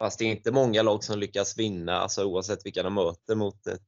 Fast 0.00 0.18
det 0.18 0.24
är 0.24 0.30
inte 0.30 0.52
många 0.52 0.82
lag 0.82 1.04
som 1.04 1.18
lyckas 1.18 1.58
vinna, 1.58 1.96
alltså 1.96 2.24
oavsett 2.24 2.66
vilka 2.66 2.82
de 2.82 2.94
möter 2.94 3.34
mot 3.34 3.66
ett, 3.66 3.82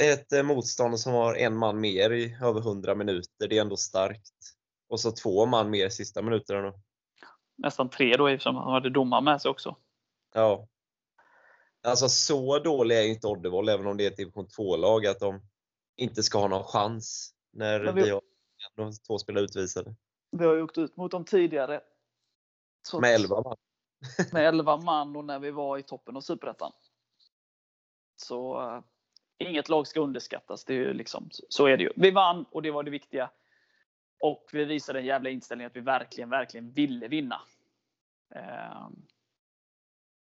ett 0.00 0.32
eh, 0.32 0.42
motstånd 0.42 1.00
som 1.00 1.12
har 1.12 1.34
en 1.34 1.56
man 1.56 1.80
mer 1.80 2.10
i 2.10 2.36
över 2.42 2.60
100 2.60 2.94
minuter. 2.94 3.48
Det 3.48 3.58
är 3.58 3.60
ändå 3.60 3.76
starkt. 3.76 4.34
Och 4.88 5.00
så 5.00 5.12
två 5.12 5.46
man 5.46 5.70
mer 5.70 5.86
i 5.86 5.90
sista 5.90 6.22
minuterna. 6.22 6.72
Nästan 7.58 7.90
tre 7.90 8.16
då 8.16 8.26
eftersom 8.26 8.56
han 8.56 8.72
hade 8.72 8.90
domar 8.90 9.20
med 9.20 9.42
sig 9.42 9.50
också. 9.50 9.76
Ja. 10.34 10.68
Alltså 11.82 12.08
så 12.08 12.58
dålig 12.58 12.96
är 12.98 13.02
ju 13.02 13.10
inte 13.10 13.26
Oddevold, 13.26 13.68
även 13.68 13.86
om 13.86 13.96
det 13.96 14.06
är 14.06 14.10
ett 14.10 14.16
division 14.16 14.46
2-lag, 14.46 15.06
att 15.06 15.20
de 15.20 15.40
inte 15.96 16.22
ska 16.22 16.38
ha 16.38 16.48
någon 16.48 16.64
chans 16.64 17.34
när 17.52 17.92
vi, 17.92 18.02
vi 18.02 18.10
har 18.10 18.22
två 19.06 19.18
spelare 19.18 19.44
utvisade. 19.44 19.94
Vi 20.30 20.44
har 20.44 20.54
ju 20.54 20.62
åkt 20.62 20.78
ut 20.78 20.96
mot 20.96 21.10
dem 21.10 21.24
tidigare. 21.24 21.80
Så 22.82 23.00
med 23.00 23.14
11 23.14 23.42
man 23.42 23.56
med 24.32 24.48
11 24.48 24.76
man 24.76 25.16
och 25.16 25.24
när 25.24 25.38
vi 25.38 25.50
var 25.50 25.78
i 25.78 25.82
toppen 25.82 26.16
av 26.16 26.20
Superettan. 26.20 26.72
Så 28.16 28.62
uh, 28.62 28.82
inget 29.38 29.68
lag 29.68 29.86
ska 29.86 30.00
underskattas. 30.00 30.64
Det 30.64 30.74
är 30.74 30.94
liksom, 30.94 31.28
så 31.48 31.66
är 31.66 31.76
det 31.76 31.82
ju. 31.82 31.92
Vi 31.96 32.10
vann 32.10 32.44
och 32.50 32.62
det 32.62 32.70
var 32.70 32.82
det 32.82 32.90
viktiga. 32.90 33.30
Och 34.20 34.50
vi 34.52 34.64
visade 34.64 34.98
en 34.98 35.06
jävla 35.06 35.30
inställning 35.30 35.66
att 35.66 35.76
vi 35.76 35.80
verkligen, 35.80 36.30
verkligen 36.30 36.70
ville 36.70 37.08
vinna. 37.08 37.40
Uh, 38.36 38.88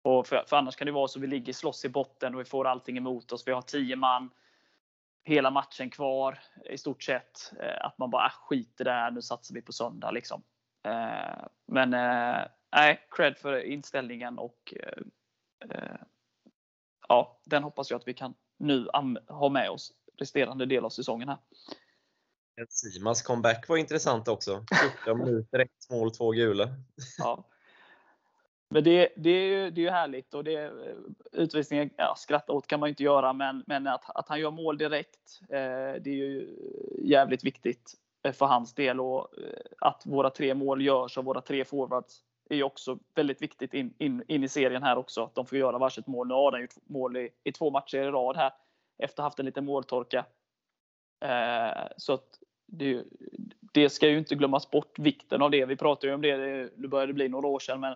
och 0.03 0.27
för, 0.27 0.43
för, 0.47 0.57
annars 0.57 0.75
kan 0.75 0.85
det 0.85 0.91
vara 0.91 1.07
så 1.07 1.19
att 1.19 1.23
vi 1.23 1.27
ligger 1.27 1.53
slåss 1.53 1.85
i 1.85 1.89
botten 1.89 2.35
och 2.35 2.39
vi 2.39 2.45
får 2.45 2.67
allting 2.67 2.97
emot 2.97 3.31
oss. 3.31 3.47
Vi 3.47 3.51
har 3.51 3.61
10 3.61 3.95
man 3.95 4.29
hela 5.23 5.51
matchen 5.51 5.89
kvar 5.89 6.39
i 6.69 6.77
stort 6.77 7.03
sett. 7.03 7.53
Eh, 7.59 7.85
att 7.85 7.97
man 7.97 8.09
bara 8.09 8.23
ah, 8.23 8.25
äh, 8.25 8.31
skiter 8.31 8.85
där, 8.85 9.11
nu 9.11 9.21
satsar 9.21 9.55
vi 9.55 9.61
på 9.61 9.71
söndag. 9.73 10.11
Liksom. 10.11 10.43
Ehm, 10.83 11.47
men 11.67 11.93
eh, 11.93 12.41
nej, 12.71 13.07
cred 13.11 13.37
för 13.37 13.63
inställningen 13.63 14.39
och 14.39 14.73
ja, 17.07 17.39
den 17.45 17.63
hoppas 17.63 17.91
jag 17.91 17.99
att 17.99 18.07
vi 18.07 18.13
kan 18.13 18.33
nu 18.57 18.87
ha 19.27 19.49
med 19.49 19.69
oss 19.69 19.93
resterande 20.17 20.65
del 20.65 20.85
av 20.85 20.89
säsongen 20.89 21.29
här. 21.29 21.37
Simas 22.69 23.21
comeback 23.21 23.69
var 23.69 23.77
intressant 23.77 24.27
också. 24.27 24.65
14 25.05 25.19
minuter, 25.25 25.59
ett 25.59 25.89
mål, 25.89 26.11
två 26.11 26.31
gula. 26.31 26.67
Ja. 27.17 27.47
Men 28.69 28.83
det, 28.83 29.09
det, 29.15 29.29
är 29.29 29.47
ju, 29.47 29.69
det 29.69 29.81
är 29.81 29.83
ju 29.83 29.89
härligt 29.89 30.33
och 30.33 30.43
det, 30.43 30.71
utvisningen, 31.31 31.89
ja, 31.97 32.15
skratta 32.17 32.53
åt 32.53 32.67
kan 32.67 32.79
man 32.79 32.87
ju 32.87 32.91
inte 32.91 33.03
göra, 33.03 33.33
men, 33.33 33.63
men 33.67 33.87
att, 33.87 34.15
att 34.15 34.29
han 34.29 34.39
gör 34.39 34.51
mål 34.51 34.77
direkt, 34.77 35.39
eh, 35.41 36.01
det 36.01 36.07
är 36.07 36.15
ju 36.15 36.55
jävligt 37.03 37.43
viktigt 37.43 37.93
för 38.33 38.45
hans 38.45 38.73
del 38.73 38.99
och 38.99 39.37
eh, 39.37 39.53
att 39.77 40.03
våra 40.05 40.29
tre 40.29 40.53
mål 40.53 40.81
görs 40.81 41.17
av 41.17 41.23
våra 41.23 41.41
tre 41.41 41.65
forwards 41.65 42.23
är 42.51 42.55
ju 42.55 42.63
också 42.63 42.99
väldigt 43.15 43.41
viktigt 43.41 43.73
in, 43.73 43.93
in, 43.97 44.23
in 44.27 44.43
i 44.43 44.47
serien 44.47 44.83
här 44.83 44.97
också. 44.97 45.23
Att 45.23 45.35
de 45.35 45.45
får 45.45 45.57
göra 45.57 45.77
varsitt 45.77 46.07
mål. 46.07 46.27
Nu 46.27 46.33
har 46.33 46.51
den 46.51 46.61
gjort 46.61 46.75
mål 46.85 47.17
i, 47.17 47.29
i 47.43 47.51
två 47.51 47.71
matcher 47.71 47.97
i 47.97 48.11
rad 48.11 48.37
här 48.37 48.51
efter 48.97 49.23
haft 49.23 49.39
en 49.39 49.45
liten 49.45 49.65
måltorka. 49.65 50.25
Eh, 51.25 51.87
så 51.97 52.13
att 52.13 52.39
det, 52.65 53.03
det, 53.73 53.89
ska 53.89 54.07
ju 54.07 54.17
inte 54.17 54.35
glömmas 54.35 54.71
bort, 54.71 54.99
vikten 54.99 55.41
av 55.41 55.51
det. 55.51 55.65
Vi 55.65 55.75
pratade 55.75 56.07
ju 56.07 56.13
om 56.13 56.21
det, 56.21 56.37
nu 56.77 56.87
börjar 56.87 57.07
det 57.07 57.13
bli 57.13 57.29
några 57.29 57.47
år 57.47 57.59
sedan, 57.59 57.79
men 57.79 57.95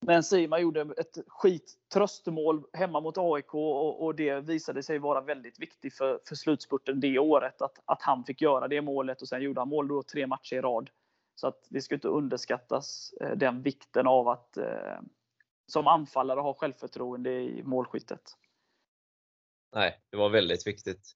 men 0.00 0.22
Sima 0.22 0.58
gjorde 0.58 0.80
ett 0.80 1.18
skit 1.26 1.74
tröstemål 1.92 2.64
hemma 2.72 3.00
mot 3.00 3.18
AIK 3.18 3.54
och, 3.54 4.04
och, 4.04 4.14
det 4.14 4.40
visade 4.40 4.82
sig 4.82 4.98
vara 4.98 5.20
väldigt 5.20 5.60
viktigt 5.60 5.94
för, 5.94 6.20
för 6.28 6.34
slutspurten 6.34 7.00
det 7.00 7.18
året. 7.18 7.62
Att, 7.62 7.78
att 7.84 8.02
han 8.02 8.24
fick 8.24 8.40
göra 8.40 8.68
det 8.68 8.82
målet 8.82 9.22
och 9.22 9.28
sen 9.28 9.42
gjorde 9.42 9.60
han 9.60 9.68
mål 9.68 9.88
då 9.88 10.02
tre 10.02 10.26
matcher 10.26 10.56
i 10.56 10.60
rad. 10.60 10.90
Så 11.40 11.46
att 11.46 11.66
det 11.70 11.82
ska 11.82 11.94
inte 11.94 12.08
underskattas 12.08 13.12
eh, 13.20 13.30
den 13.30 13.62
vikten 13.62 14.06
av 14.06 14.28
att 14.28 14.56
eh, 14.56 15.00
som 15.66 15.86
anfallare 15.86 16.40
ha 16.40 16.54
självförtroende 16.54 17.30
i 17.30 17.62
målskyttet. 17.62 18.20
Nej, 19.74 20.00
det 20.10 20.16
var 20.16 20.30
väldigt 20.30 20.66
viktigt. 20.66 21.12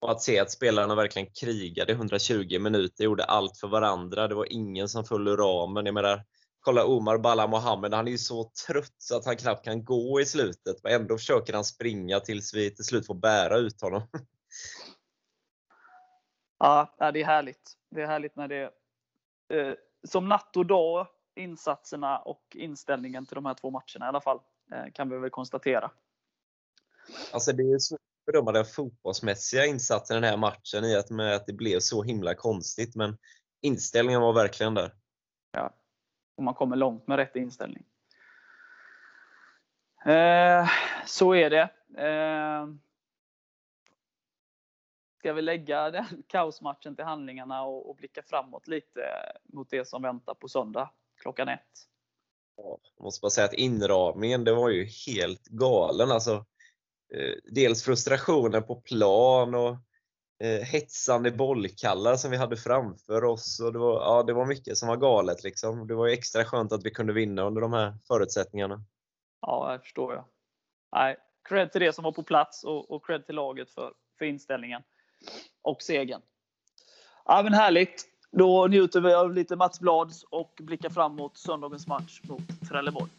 Och 0.00 0.10
att 0.10 0.22
se 0.22 0.38
att 0.38 0.50
spelarna 0.50 0.94
verkligen 0.94 1.30
krigade 1.40 1.92
120 1.92 2.58
minuter, 2.58 3.04
gjorde 3.04 3.24
allt 3.24 3.58
för 3.58 3.68
varandra. 3.68 4.28
Det 4.28 4.34
var 4.34 4.52
ingen 4.52 4.88
som 4.88 5.04
föll 5.04 5.28
ur 5.28 5.36
ramen. 5.36 5.86
Jag 5.86 5.94
menar, 5.94 6.24
kolla 6.60 6.86
Omar 6.86 7.18
Balla 7.18 7.46
Mohammed, 7.46 7.94
han 7.94 8.06
är 8.06 8.12
ju 8.12 8.18
så 8.18 8.50
trött 8.66 8.96
så 8.98 9.16
att 9.16 9.24
han 9.24 9.36
knappt 9.36 9.64
kan 9.64 9.84
gå 9.84 10.20
i 10.20 10.26
slutet. 10.26 10.76
Men 10.82 10.92
ändå 10.92 11.18
försöker 11.18 11.52
han 11.52 11.64
springa 11.64 12.20
tills 12.20 12.54
vi 12.54 12.74
till 12.74 12.84
slut 12.84 13.06
får 13.06 13.14
bära 13.14 13.56
ut 13.56 13.82
honom. 13.82 14.02
Ja, 16.58 16.94
det 16.98 17.20
är 17.20 17.24
härligt. 17.24 17.72
Det 17.90 18.02
är 18.02 18.06
härligt 18.06 18.36
när 18.36 18.48
det 18.48 18.70
eh, 19.52 19.74
som 20.04 20.28
natt 20.28 20.56
och 20.56 20.66
dag 20.66 21.06
insatserna 21.36 22.18
och 22.18 22.42
inställningen 22.54 23.26
till 23.26 23.34
de 23.34 23.46
här 23.46 23.54
två 23.54 23.70
matcherna 23.70 24.06
i 24.06 24.08
alla 24.08 24.20
fall. 24.20 24.40
Eh, 24.72 24.92
kan 24.92 25.10
vi 25.10 25.18
väl 25.18 25.30
konstatera. 25.30 25.90
Alltså 27.32 27.52
det 27.52 27.62
är 27.62 27.78
svårt 27.78 28.00
att 28.00 28.32
bedöma 28.32 28.52
den 28.52 28.64
fotbollsmässiga 28.64 29.66
insatsen 29.66 30.16
i 30.16 30.20
den 30.20 30.30
här 30.30 30.36
matchen 30.36 30.84
i 30.84 30.98
och 30.98 31.10
med 31.10 31.34
att 31.34 31.46
det 31.46 31.52
blev 31.52 31.80
så 31.80 32.02
himla 32.02 32.34
konstigt. 32.34 32.96
Men 32.96 33.18
inställningen 33.60 34.20
var 34.20 34.32
verkligen 34.32 34.74
där. 34.74 34.92
Ja, 35.52 35.74
och 36.36 36.42
man 36.42 36.54
kommer 36.54 36.76
långt 36.76 37.06
med 37.06 37.16
rätt 37.16 37.36
inställning. 37.36 37.84
Eh, 40.04 40.68
så 41.06 41.34
är 41.34 41.50
det. 41.50 41.70
Ska 45.22 45.32
vi 45.32 45.42
lägga 45.42 45.90
den 45.90 46.22
kaosmatchen 46.26 46.96
till 46.96 47.04
handlingarna 47.04 47.62
och, 47.62 47.90
och, 47.90 47.96
blicka 47.96 48.22
framåt 48.22 48.68
lite 48.68 49.00
mot 49.52 49.70
det 49.70 49.88
som 49.88 50.02
väntar 50.02 50.34
på 50.34 50.48
söndag 50.48 50.90
klockan 51.20 51.48
ett? 51.48 51.88
Ja, 52.56 52.78
jag 52.96 53.04
måste 53.04 53.20
bara 53.22 53.30
säga 53.30 53.44
att 53.44 53.54
inramningen, 53.54 54.44
det 54.44 54.54
var 54.54 54.70
ju 54.70 54.84
helt 55.06 55.46
galen. 55.46 56.10
Alltså, 56.10 56.32
eh, 57.14 57.34
dels 57.44 57.84
frustrationen 57.84 58.62
på 58.62 58.80
plan 58.80 59.54
och 59.54 59.76
eh, 60.44 60.60
hetsande 60.60 61.30
bollkallar 61.30 62.16
som 62.16 62.30
vi 62.30 62.36
hade 62.36 62.56
framför 62.56 63.24
oss. 63.24 63.60
Och 63.60 63.72
det, 63.72 63.78
var, 63.78 64.00
ja, 64.00 64.22
det 64.22 64.32
var 64.32 64.46
mycket 64.46 64.78
som 64.78 64.88
var 64.88 64.96
galet. 64.96 65.44
Liksom. 65.44 65.86
Det 65.86 65.94
var 65.94 66.06
ju 66.06 66.12
extra 66.12 66.44
skönt 66.44 66.72
att 66.72 66.84
vi 66.84 66.90
kunde 66.90 67.12
vinna 67.12 67.42
under 67.42 67.60
de 67.60 67.72
här 67.72 67.94
förutsättningarna. 68.08 68.84
Ja, 69.40 69.72
jag 69.72 69.82
förstår 69.82 70.14
jag. 70.14 70.24
Nej, 70.92 71.16
cred 71.48 71.72
till 71.72 71.80
det 71.80 71.92
som 71.92 72.04
var 72.04 72.12
på 72.12 72.22
plats 72.22 72.64
och, 72.64 72.90
och 72.90 73.06
cred 73.06 73.26
till 73.26 73.34
laget 73.34 73.70
för, 73.70 73.94
för 74.18 74.24
inställningen 74.24 74.82
och 75.62 75.82
segern. 75.82 76.20
Ja, 77.24 77.42
men 77.42 77.54
härligt. 77.54 78.08
Då 78.32 78.66
njuter 78.66 79.00
vi 79.00 79.14
av 79.14 79.34
lite 79.34 79.56
Mats 79.56 79.80
Blads 79.80 80.22
och 80.22 80.52
blickar 80.60 80.90
fram 80.90 81.16
mot 81.16 81.38
söndagens 81.38 81.86
match 81.86 82.20
mot 82.22 82.68
Trelleborg. 82.68 83.10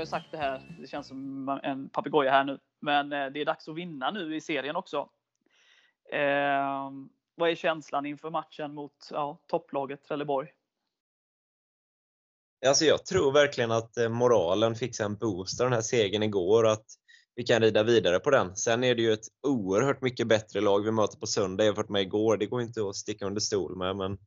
Har 0.00 0.06
sagt 0.06 0.30
det 0.30 0.36
här, 0.36 0.76
det 0.80 0.86
känns 0.86 1.08
som 1.08 1.48
en 1.62 1.88
papegoja 1.88 2.30
här 2.30 2.44
nu. 2.44 2.58
Men 2.80 3.12
eh, 3.12 3.26
det 3.26 3.40
är 3.40 3.44
dags 3.44 3.68
att 3.68 3.76
vinna 3.76 4.10
nu 4.10 4.36
i 4.36 4.40
serien 4.40 4.76
också. 4.76 5.08
Eh, 6.12 6.90
vad 7.34 7.50
är 7.50 7.54
känslan 7.54 8.06
inför 8.06 8.30
matchen 8.30 8.74
mot 8.74 9.08
ja, 9.10 9.38
topplaget 9.46 10.04
Trelleborg? 10.04 10.48
Alltså 12.66 12.84
jag 12.84 13.06
tror 13.06 13.32
verkligen 13.32 13.70
att 13.70 13.96
eh, 13.96 14.08
moralen 14.08 14.74
fick 14.74 14.96
sig 14.96 15.06
en 15.06 15.16
boost 15.16 15.60
av 15.60 15.66
den 15.66 15.72
här 15.72 15.82
segern 15.82 16.22
igår 16.22 16.64
och 16.64 16.72
att 16.72 16.86
vi 17.34 17.42
kan 17.42 17.62
rida 17.62 17.82
vidare 17.82 18.18
på 18.18 18.30
den. 18.30 18.56
Sen 18.56 18.84
är 18.84 18.94
det 18.94 19.02
ju 19.02 19.12
ett 19.12 19.26
oerhört 19.46 20.02
mycket 20.02 20.26
bättre 20.26 20.60
lag 20.60 20.84
vi 20.84 20.90
möter 20.90 21.18
på 21.18 21.26
söndag 21.26 21.64
jämfört 21.64 21.88
med 21.88 22.02
igår. 22.02 22.36
Det 22.36 22.46
går 22.46 22.62
inte 22.62 22.88
att 22.88 22.96
sticka 22.96 23.26
under 23.26 23.40
stol 23.40 23.76
med. 23.76 23.96
Men 23.96 24.18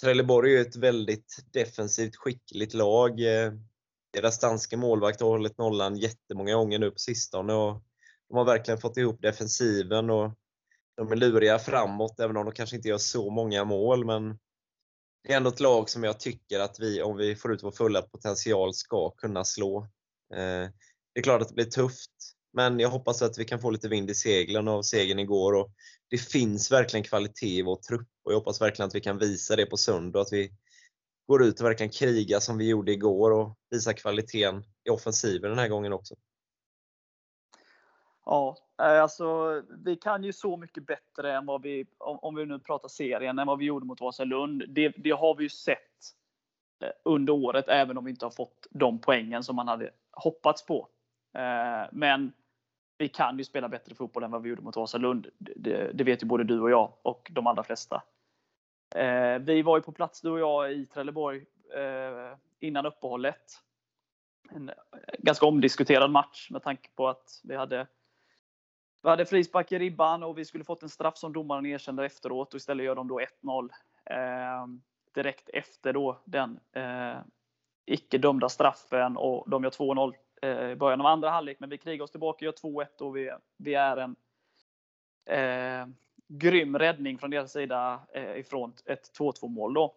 Trelleborg 0.00 0.50
är 0.50 0.54
ju 0.54 0.60
ett 0.60 0.76
väldigt 0.76 1.36
defensivt 1.52 2.16
skickligt 2.16 2.74
lag. 2.74 3.20
Eh, 3.20 3.52
deras 4.12 4.38
danske 4.38 4.76
målvakt 4.76 5.20
har 5.20 5.28
hållit 5.28 5.58
nollan 5.58 5.96
jättemånga 5.96 6.54
gånger 6.54 6.78
nu 6.78 6.90
på 6.90 6.98
sistone 6.98 7.52
och 7.52 7.82
de 8.28 8.36
har 8.36 8.44
verkligen 8.44 8.80
fått 8.80 8.96
ihop 8.96 9.22
defensiven 9.22 10.10
och 10.10 10.32
de 10.96 11.12
är 11.12 11.16
luriga 11.16 11.58
framåt, 11.58 12.20
även 12.20 12.36
om 12.36 12.44
de 12.44 12.54
kanske 12.54 12.76
inte 12.76 12.88
gör 12.88 12.98
så 12.98 13.30
många 13.30 13.64
mål. 13.64 14.06
Men 14.06 14.38
det 15.24 15.32
är 15.32 15.36
ändå 15.36 15.50
ett 15.50 15.60
lag 15.60 15.90
som 15.90 16.04
jag 16.04 16.20
tycker 16.20 16.60
att 16.60 16.80
vi, 16.80 17.02
om 17.02 17.16
vi 17.16 17.36
får 17.36 17.52
ut 17.52 17.62
vår 17.62 17.70
fulla 17.70 18.02
potential, 18.02 18.74
ska 18.74 19.10
kunna 19.10 19.44
slå. 19.44 19.82
Eh, 20.34 20.70
det 21.14 21.20
är 21.20 21.22
klart 21.22 21.42
att 21.42 21.48
det 21.48 21.54
blir 21.54 21.64
tufft, 21.64 22.10
men 22.52 22.80
jag 22.80 22.88
hoppas 22.88 23.22
att 23.22 23.38
vi 23.38 23.44
kan 23.44 23.60
få 23.60 23.70
lite 23.70 23.88
vind 23.88 24.10
i 24.10 24.14
seglen 24.14 24.68
av 24.68 24.82
segern 24.82 25.18
igår. 25.18 25.54
Och 25.54 25.72
det 26.10 26.18
finns 26.18 26.72
verkligen 26.72 27.04
kvalitet 27.04 27.58
i 27.58 27.62
vår 27.62 27.76
trupp 27.76 28.08
och 28.24 28.32
jag 28.32 28.38
hoppas 28.38 28.60
verkligen 28.60 28.88
att 28.88 28.94
vi 28.94 29.00
kan 29.00 29.18
visa 29.18 29.56
det 29.56 29.66
på 29.66 29.76
söndag. 29.76 30.20
Att 30.20 30.32
vi 30.32 30.52
går 31.28 31.42
ut 31.42 31.60
och 31.60 31.66
verkligen 31.66 31.92
krigar 31.92 32.40
som 32.40 32.58
vi 32.58 32.68
gjorde 32.68 32.92
igår 32.92 33.30
och 33.30 33.58
visar 33.70 33.92
kvaliteten 33.92 34.64
i 34.84 34.90
offensiven 34.90 35.50
den 35.50 35.58
här 35.58 35.68
gången 35.68 35.92
också. 35.92 36.14
Ja, 38.24 38.56
eh, 38.82 39.02
alltså 39.02 39.62
vi 39.84 39.96
kan 39.96 40.24
ju 40.24 40.32
så 40.32 40.56
mycket 40.56 40.86
bättre 40.86 41.36
än 41.36 41.46
vad 41.46 41.62
vi, 41.62 41.86
om 41.98 42.34
vi 42.34 42.46
nu 42.46 42.58
pratar 42.58 42.88
serien, 42.88 43.38
än 43.38 43.46
vad 43.46 43.58
vi 43.58 43.64
gjorde 43.64 43.86
mot 43.86 44.00
Vasalund. 44.00 44.64
Det, 44.68 44.88
det 44.88 45.10
har 45.10 45.34
vi 45.34 45.42
ju 45.42 45.48
sett 45.48 45.78
eh, 46.84 46.90
under 47.04 47.32
året, 47.32 47.68
även 47.68 47.98
om 47.98 48.04
vi 48.04 48.10
inte 48.10 48.26
har 48.26 48.30
fått 48.30 48.66
de 48.70 49.00
poängen 49.00 49.44
som 49.44 49.56
man 49.56 49.68
hade 49.68 49.90
hoppats 50.12 50.66
på. 50.66 50.88
Eh, 51.34 51.88
men 51.92 52.32
vi 52.98 53.08
kan 53.08 53.38
ju 53.38 53.44
spela 53.44 53.68
bättre 53.68 53.94
fotboll 53.94 54.22
än 54.22 54.30
vad 54.30 54.42
vi 54.42 54.48
gjorde 54.48 54.62
mot 54.62 54.76
Vasalund. 54.76 55.26
Det, 55.38 55.90
det 55.94 56.04
vet 56.04 56.22
ju 56.22 56.26
både 56.26 56.44
du 56.44 56.60
och 56.60 56.70
jag 56.70 56.92
och 57.02 57.30
de 57.34 57.46
allra 57.46 57.62
flesta. 57.62 58.02
Eh, 58.94 59.38
vi 59.38 59.62
var 59.62 59.76
ju 59.76 59.82
på 59.82 59.92
plats 59.92 60.20
du 60.20 60.30
och 60.30 60.40
jag 60.40 60.72
i 60.72 60.86
Trelleborg 60.86 61.44
eh, 61.74 62.36
innan 62.60 62.86
uppehållet. 62.86 63.60
En 64.50 64.68
eh, 64.68 64.74
ganska 65.18 65.46
omdiskuterad 65.46 66.10
match 66.10 66.50
med 66.50 66.62
tanke 66.62 66.88
på 66.94 67.08
att 67.08 67.40
vi 67.44 67.56
hade 67.56 67.86
vi 69.02 69.08
hade 69.08 69.26
frispark 69.26 69.72
i 69.72 69.78
ribban 69.78 70.22
och 70.22 70.38
vi 70.38 70.44
skulle 70.44 70.64
fått 70.64 70.82
en 70.82 70.88
straff 70.88 71.16
som 71.16 71.32
domaren 71.32 71.66
erkände 71.66 72.06
efteråt 72.06 72.54
och 72.54 72.58
istället 72.58 72.86
gör 72.86 72.94
de 72.94 73.08
då 73.08 73.20
1-0. 73.42 73.70
Eh, 74.04 74.66
direkt 75.14 75.48
efter 75.48 75.92
då 75.92 76.22
den 76.24 76.60
eh, 76.72 77.18
icke 77.86 78.18
dömda 78.18 78.48
straffen 78.48 79.16
och 79.16 79.50
de 79.50 79.64
gör 79.64 79.70
2-0 79.70 80.14
eh, 80.42 80.70
i 80.70 80.76
början 80.76 81.00
av 81.00 81.06
andra 81.06 81.30
halvlek. 81.30 81.60
Men 81.60 81.70
vi 81.70 81.78
krigar 81.78 82.04
oss 82.04 82.10
tillbaka, 82.10 82.44
gör 82.44 82.52
2-1 82.52 82.86
och 83.00 83.16
vi, 83.16 83.30
vi 83.56 83.74
är 83.74 83.96
en 83.96 84.16
Eh, 85.28 85.86
grym 86.28 86.78
räddning 86.78 87.18
från 87.18 87.30
deras 87.30 87.52
sida 87.52 88.06
eh, 88.14 88.36
ifrån 88.36 88.72
ett 88.86 89.18
2-2 89.18 89.48
mål 89.48 89.74
då. 89.74 89.94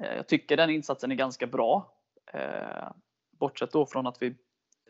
Eh, 0.00 0.16
jag 0.16 0.28
tycker 0.28 0.56
den 0.56 0.70
insatsen 0.70 1.10
är 1.10 1.16
ganska 1.16 1.46
bra. 1.46 1.94
Eh, 2.32 2.90
bortsett 3.30 3.72
då 3.72 3.86
från 3.86 4.06
att 4.06 4.22
vi 4.22 4.34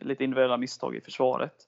lite 0.01 0.23
individuella 0.23 0.57
misstag 0.57 0.95
i 0.95 1.01
försvaret. 1.01 1.67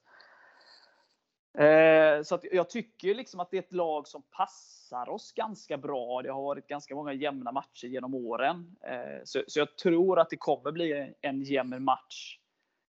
Eh, 1.58 2.22
så 2.22 2.38
jag 2.42 2.70
tycker 2.70 3.14
liksom 3.14 3.40
att 3.40 3.50
det 3.50 3.56
är 3.56 3.62
ett 3.62 3.72
lag 3.72 4.08
som 4.08 4.22
passar 4.22 5.08
oss 5.08 5.32
ganska 5.32 5.76
bra. 5.76 6.22
Det 6.22 6.32
har 6.32 6.42
varit 6.42 6.66
ganska 6.66 6.94
många 6.94 7.12
jämna 7.12 7.52
matcher 7.52 7.86
genom 7.86 8.14
åren. 8.14 8.76
Eh, 8.80 9.20
så, 9.24 9.42
så, 9.46 9.58
jag 9.58 9.76
tror 9.76 10.18
att 10.18 10.30
det 10.30 10.36
kommer 10.36 10.72
bli 10.72 11.14
en 11.20 11.42
jämn 11.42 11.84
match 11.84 12.38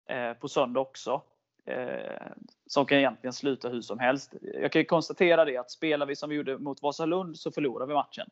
eh, 0.08 0.32
på 0.32 0.48
söndag 0.48 0.80
också. 0.80 1.22
Eh, 1.64 2.32
som 2.72 2.86
kan 2.86 2.98
egentligen 2.98 3.32
sluta 3.32 3.68
hur 3.68 3.80
som 3.80 3.98
helst. 3.98 4.34
Jag 4.42 4.72
kan 4.72 4.84
konstatera 4.84 5.44
det 5.44 5.56
att 5.56 5.70
spelar 5.70 6.06
vi 6.06 6.16
som 6.16 6.30
vi 6.30 6.36
gjorde 6.36 6.58
mot 6.58 6.82
Vasalund 6.82 7.38
så 7.38 7.52
förlorar 7.52 7.86
vi 7.86 7.94
matchen. 7.94 8.30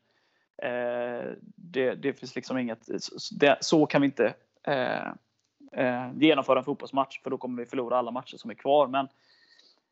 Eh, 0.62 1.32
det, 1.56 1.94
det, 1.94 2.12
finns 2.12 2.34
liksom 2.34 2.58
inget, 2.58 2.88
det, 3.40 3.58
så 3.60 3.86
kan 3.86 4.00
vi 4.00 4.06
inte 4.06 4.34
eh, 4.66 5.08
eh, 5.72 6.10
genomföra 6.14 6.58
en 6.58 6.64
fotbollsmatch 6.64 7.22
för 7.22 7.30
då 7.30 7.38
kommer 7.38 7.62
vi 7.62 7.66
förlora 7.66 7.98
alla 7.98 8.10
matcher 8.10 8.36
som 8.36 8.50
är 8.50 8.54
kvar. 8.54 8.86
Men 8.86 9.08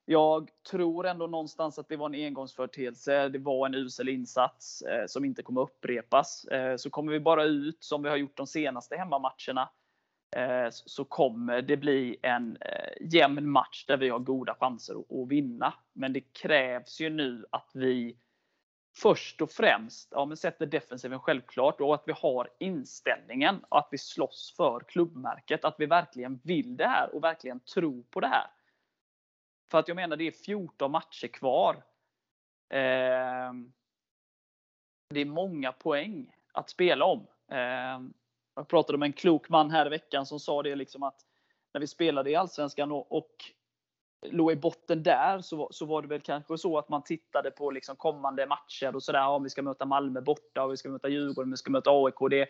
jag 0.04 0.50
tror 0.70 1.06
ändå 1.06 1.26
någonstans 1.26 1.78
att 1.78 1.88
det 1.88 1.96
var 1.96 2.06
en 2.06 2.26
engångsföreteelse. 2.26 3.28
Det 3.28 3.38
var 3.38 3.66
en 3.66 3.74
usel 3.74 4.08
insats 4.08 4.82
eh, 4.82 5.06
som 5.06 5.24
inte 5.24 5.42
kommer 5.42 5.60
upprepas. 5.60 6.44
Eh, 6.44 6.76
så 6.76 6.90
kommer 6.90 7.12
vi 7.12 7.20
bara 7.20 7.44
ut 7.44 7.84
som 7.84 8.02
vi 8.02 8.08
har 8.08 8.16
gjort 8.16 8.36
de 8.36 8.46
senaste 8.46 8.96
hemmamatcherna 8.96 9.68
Eh, 10.36 10.68
så 10.70 11.04
kommer 11.04 11.62
det 11.62 11.76
bli 11.76 12.16
en 12.22 12.56
eh, 12.60 13.12
jämn 13.12 13.50
match 13.50 13.84
där 13.86 13.96
vi 13.96 14.08
har 14.08 14.18
goda 14.18 14.54
chanser 14.54 14.94
att, 14.94 15.12
att 15.12 15.28
vinna. 15.28 15.74
Men 15.92 16.12
det 16.12 16.20
krävs 16.20 17.00
ju 17.00 17.10
nu 17.10 17.46
att 17.50 17.70
vi 17.74 18.16
först 18.96 19.40
och 19.40 19.50
främst 19.50 20.08
ja, 20.10 20.24
men 20.24 20.36
sätter 20.36 20.66
defensiven 20.66 21.20
självklart 21.20 21.80
och 21.80 21.94
att 21.94 22.02
vi 22.06 22.12
har 22.12 22.48
inställningen 22.58 23.64
och 23.68 23.78
att 23.78 23.88
vi 23.90 23.98
slåss 23.98 24.54
för 24.56 24.80
klubbmärket. 24.80 25.64
Att 25.64 25.74
vi 25.78 25.86
verkligen 25.86 26.40
vill 26.44 26.76
det 26.76 26.86
här 26.86 27.14
och 27.14 27.24
verkligen 27.24 27.60
tror 27.60 28.02
på 28.02 28.20
det 28.20 28.28
här. 28.28 28.46
För 29.70 29.78
att 29.78 29.88
jag 29.88 29.94
menar, 29.94 30.16
det 30.16 30.26
är 30.26 30.32
14 30.32 30.90
matcher 30.90 31.26
kvar. 31.26 31.74
Eh, 32.70 33.52
det 35.10 35.20
är 35.20 35.24
många 35.24 35.72
poäng 35.72 36.34
att 36.52 36.70
spela 36.70 37.04
om. 37.04 37.26
Eh, 37.50 38.00
jag 38.58 38.68
pratade 38.68 38.98
med 38.98 39.06
en 39.06 39.12
klok 39.12 39.48
man 39.48 39.70
här 39.70 39.86
i 39.86 39.88
veckan 39.88 40.26
som 40.26 40.40
sa 40.40 40.62
det 40.62 40.74
liksom 40.74 41.02
att 41.02 41.20
när 41.72 41.80
vi 41.80 41.86
spelade 41.86 42.30
i 42.30 42.36
Allsvenskan 42.36 42.92
och, 42.92 43.12
och 43.12 43.30
låg 44.26 44.52
i 44.52 44.56
botten 44.56 45.02
där 45.02 45.40
så, 45.40 45.68
så 45.70 45.86
var 45.86 46.02
det 46.02 46.08
väl 46.08 46.20
kanske 46.20 46.58
så 46.58 46.78
att 46.78 46.88
man 46.88 47.02
tittade 47.02 47.50
på 47.50 47.70
liksom 47.70 47.96
kommande 47.96 48.46
matcher 48.46 48.94
och 48.96 49.02
sådär. 49.02 49.28
Om 49.28 49.42
vi 49.42 49.50
ska 49.50 49.62
möta 49.62 49.84
Malmö 49.84 50.20
borta 50.20 50.64
och 50.64 50.72
vi 50.72 50.76
ska 50.76 50.88
möta 50.88 51.08
Djurgården, 51.08 51.50
vi 51.50 51.56
ska 51.56 51.70
möta 51.70 51.90
AIK. 51.90 52.30
Det, 52.30 52.48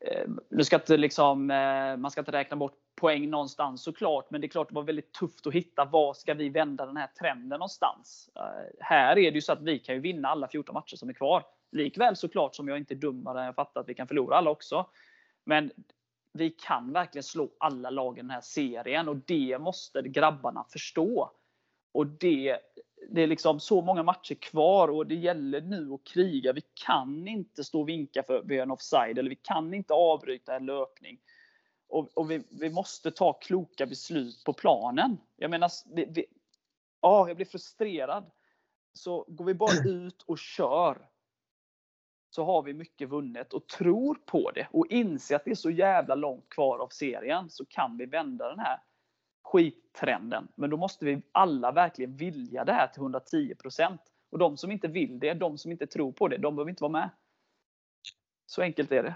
eh, 0.00 0.28
nu 0.50 0.64
ska 0.64 0.76
inte 0.76 0.96
liksom, 0.96 1.50
eh, 1.50 1.96
man 1.96 2.10
ska 2.10 2.20
inte 2.20 2.32
räkna 2.32 2.56
bort 2.56 2.78
poäng 3.00 3.30
någonstans 3.30 3.82
såklart, 3.82 4.30
men 4.30 4.40
det 4.40 4.46
är 4.46 4.48
klart 4.48 4.68
det 4.68 4.74
var 4.74 4.82
väldigt 4.82 5.12
tufft 5.12 5.46
att 5.46 5.54
hitta 5.54 5.84
var 5.84 6.14
ska 6.14 6.34
vi 6.34 6.48
vända 6.48 6.86
den 6.86 6.96
här 6.96 7.10
trenden 7.18 7.58
någonstans. 7.58 8.30
Eh, 8.36 8.84
här 8.86 9.18
är 9.18 9.30
det 9.30 9.34
ju 9.34 9.40
så 9.40 9.52
att 9.52 9.62
vi 9.62 9.78
kan 9.78 9.94
ju 9.94 10.00
vinna 10.00 10.28
alla 10.28 10.48
14 10.48 10.74
matcher 10.74 10.96
som 10.96 11.08
är 11.08 11.12
kvar. 11.12 11.44
Likväl 11.74 12.16
såklart 12.16 12.54
som 12.54 12.68
jag 12.68 12.78
inte 12.78 12.94
är 12.94 12.96
dummare, 12.96 13.44
jag 13.44 13.54
fattar 13.54 13.80
att 13.80 13.88
vi 13.88 13.94
kan 13.94 14.08
förlora 14.08 14.36
alla 14.36 14.50
också. 14.50 14.86
Men 15.44 15.70
vi 16.32 16.50
kan 16.50 16.92
verkligen 16.92 17.22
slå 17.22 17.50
alla 17.58 17.90
lag 17.90 18.18
i 18.18 18.20
den 18.20 18.30
här 18.30 18.40
serien 18.40 19.08
och 19.08 19.16
det 19.16 19.58
måste 19.60 20.02
grabbarna 20.02 20.64
förstå. 20.70 21.30
Och 21.92 22.06
det, 22.06 22.58
det 23.10 23.22
är 23.22 23.26
liksom 23.26 23.60
så 23.60 23.82
många 23.82 24.02
matcher 24.02 24.34
kvar 24.34 24.88
och 24.88 25.06
det 25.06 25.14
gäller 25.14 25.60
nu 25.60 25.92
att 25.92 26.04
kriga. 26.04 26.52
Vi 26.52 26.62
kan 26.86 27.28
inte 27.28 27.64
stå 27.64 27.80
och 27.80 27.88
vinka 27.88 28.22
för 28.22 28.52
en 28.52 28.70
offside 28.70 29.18
eller 29.18 29.30
vi 29.30 29.38
kan 29.42 29.74
inte 29.74 29.94
avbryta 29.94 30.56
en 30.56 30.66
löpning. 30.66 31.20
Och, 31.88 32.08
och 32.14 32.30
vi, 32.30 32.42
vi, 32.60 32.70
måste 32.70 33.10
ta 33.10 33.32
kloka 33.32 33.86
beslut 33.86 34.44
på 34.44 34.52
planen. 34.52 35.18
Jag 35.36 35.50
menar, 35.50 35.70
vi, 35.94 36.06
vi, 36.10 36.26
ja, 37.00 37.28
jag 37.28 37.36
blir 37.36 37.46
frustrerad. 37.46 38.30
Så 38.92 39.24
går 39.28 39.44
vi 39.44 39.54
bara 39.54 39.88
ut 39.88 40.22
och 40.22 40.38
kör 40.38 41.08
så 42.34 42.44
har 42.44 42.62
vi 42.62 42.74
mycket 42.74 43.08
vunnet 43.08 43.52
och 43.52 43.66
tror 43.66 44.14
på 44.14 44.50
det 44.50 44.68
och 44.70 44.86
inser 44.86 45.36
att 45.36 45.44
det 45.44 45.50
är 45.50 45.54
så 45.54 45.70
jävla 45.70 46.14
långt 46.14 46.48
kvar 46.48 46.78
av 46.78 46.88
serien 46.88 47.50
så 47.50 47.64
kan 47.64 47.96
vi 47.96 48.06
vända 48.06 48.48
den 48.48 48.58
här 48.58 48.78
skittrenden. 49.44 50.48
Men 50.54 50.70
då 50.70 50.76
måste 50.76 51.04
vi 51.04 51.22
alla 51.32 51.72
verkligen 51.72 52.16
vilja 52.16 52.64
det 52.64 52.72
här 52.72 52.86
till 52.86 53.02
110% 53.02 53.98
Och 54.30 54.38
de 54.38 54.56
som 54.56 54.70
inte 54.70 54.88
vill 54.88 55.18
det, 55.18 55.34
de 55.34 55.58
som 55.58 55.72
inte 55.72 55.86
tror 55.86 56.12
på 56.12 56.28
det, 56.28 56.38
de 56.38 56.56
behöver 56.56 56.70
inte 56.70 56.82
vara 56.82 56.92
med. 56.92 57.10
Så 58.46 58.62
enkelt 58.62 58.92
är 58.92 59.02
det. 59.02 59.14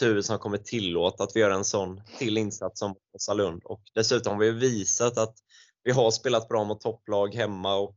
Tur 0.00 0.20
som 0.20 0.38
kommer 0.38 0.58
tillåta 0.58 1.24
att 1.24 1.36
vi 1.36 1.40
gör 1.40 1.50
en 1.50 1.64
sån 1.64 2.02
till 2.18 2.38
insats 2.38 2.78
som 2.78 2.94
Åsa 3.12 3.34
Lund. 3.34 3.62
Och 3.64 3.82
dessutom 3.94 4.32
har 4.32 4.40
vi 4.40 4.50
visat 4.50 5.18
att 5.18 5.34
vi 5.82 5.92
har 5.92 6.10
spelat 6.10 6.48
bra 6.48 6.64
mot 6.64 6.80
topplag 6.80 7.34
hemma 7.34 7.74
och 7.74 7.96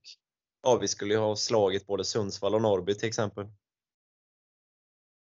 ja, 0.64 0.78
vi 0.82 0.88
skulle 0.88 1.14
ju 1.14 1.20
ha 1.20 1.36
slagit 1.36 1.88
både 1.88 2.04
Sundsvall 2.04 2.56
och 2.56 2.62
Norrby 2.62 2.96
till 2.96 3.08
exempel 3.08 3.46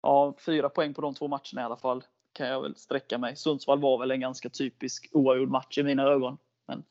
ja, 0.01 0.35
fyra 0.45 0.69
poäng 0.69 0.93
på 0.93 1.01
de 1.01 1.13
två 1.13 1.27
matcherna 1.27 1.61
i 1.61 1.63
alla 1.63 1.77
fall. 1.77 2.03
Kan 2.33 2.47
jag 2.47 2.61
väl 2.61 2.75
sträcka 2.75 3.17
mig. 3.17 3.35
Sundsvall 3.35 3.79
var 3.79 3.97
väl 3.99 4.11
en 4.11 4.19
ganska 4.19 4.49
typisk 4.49 5.09
oavgjord 5.11 5.49
match 5.49 5.77
i 5.77 5.83
mina 5.83 6.03
ögon. 6.03 6.37
Men, 6.67 6.83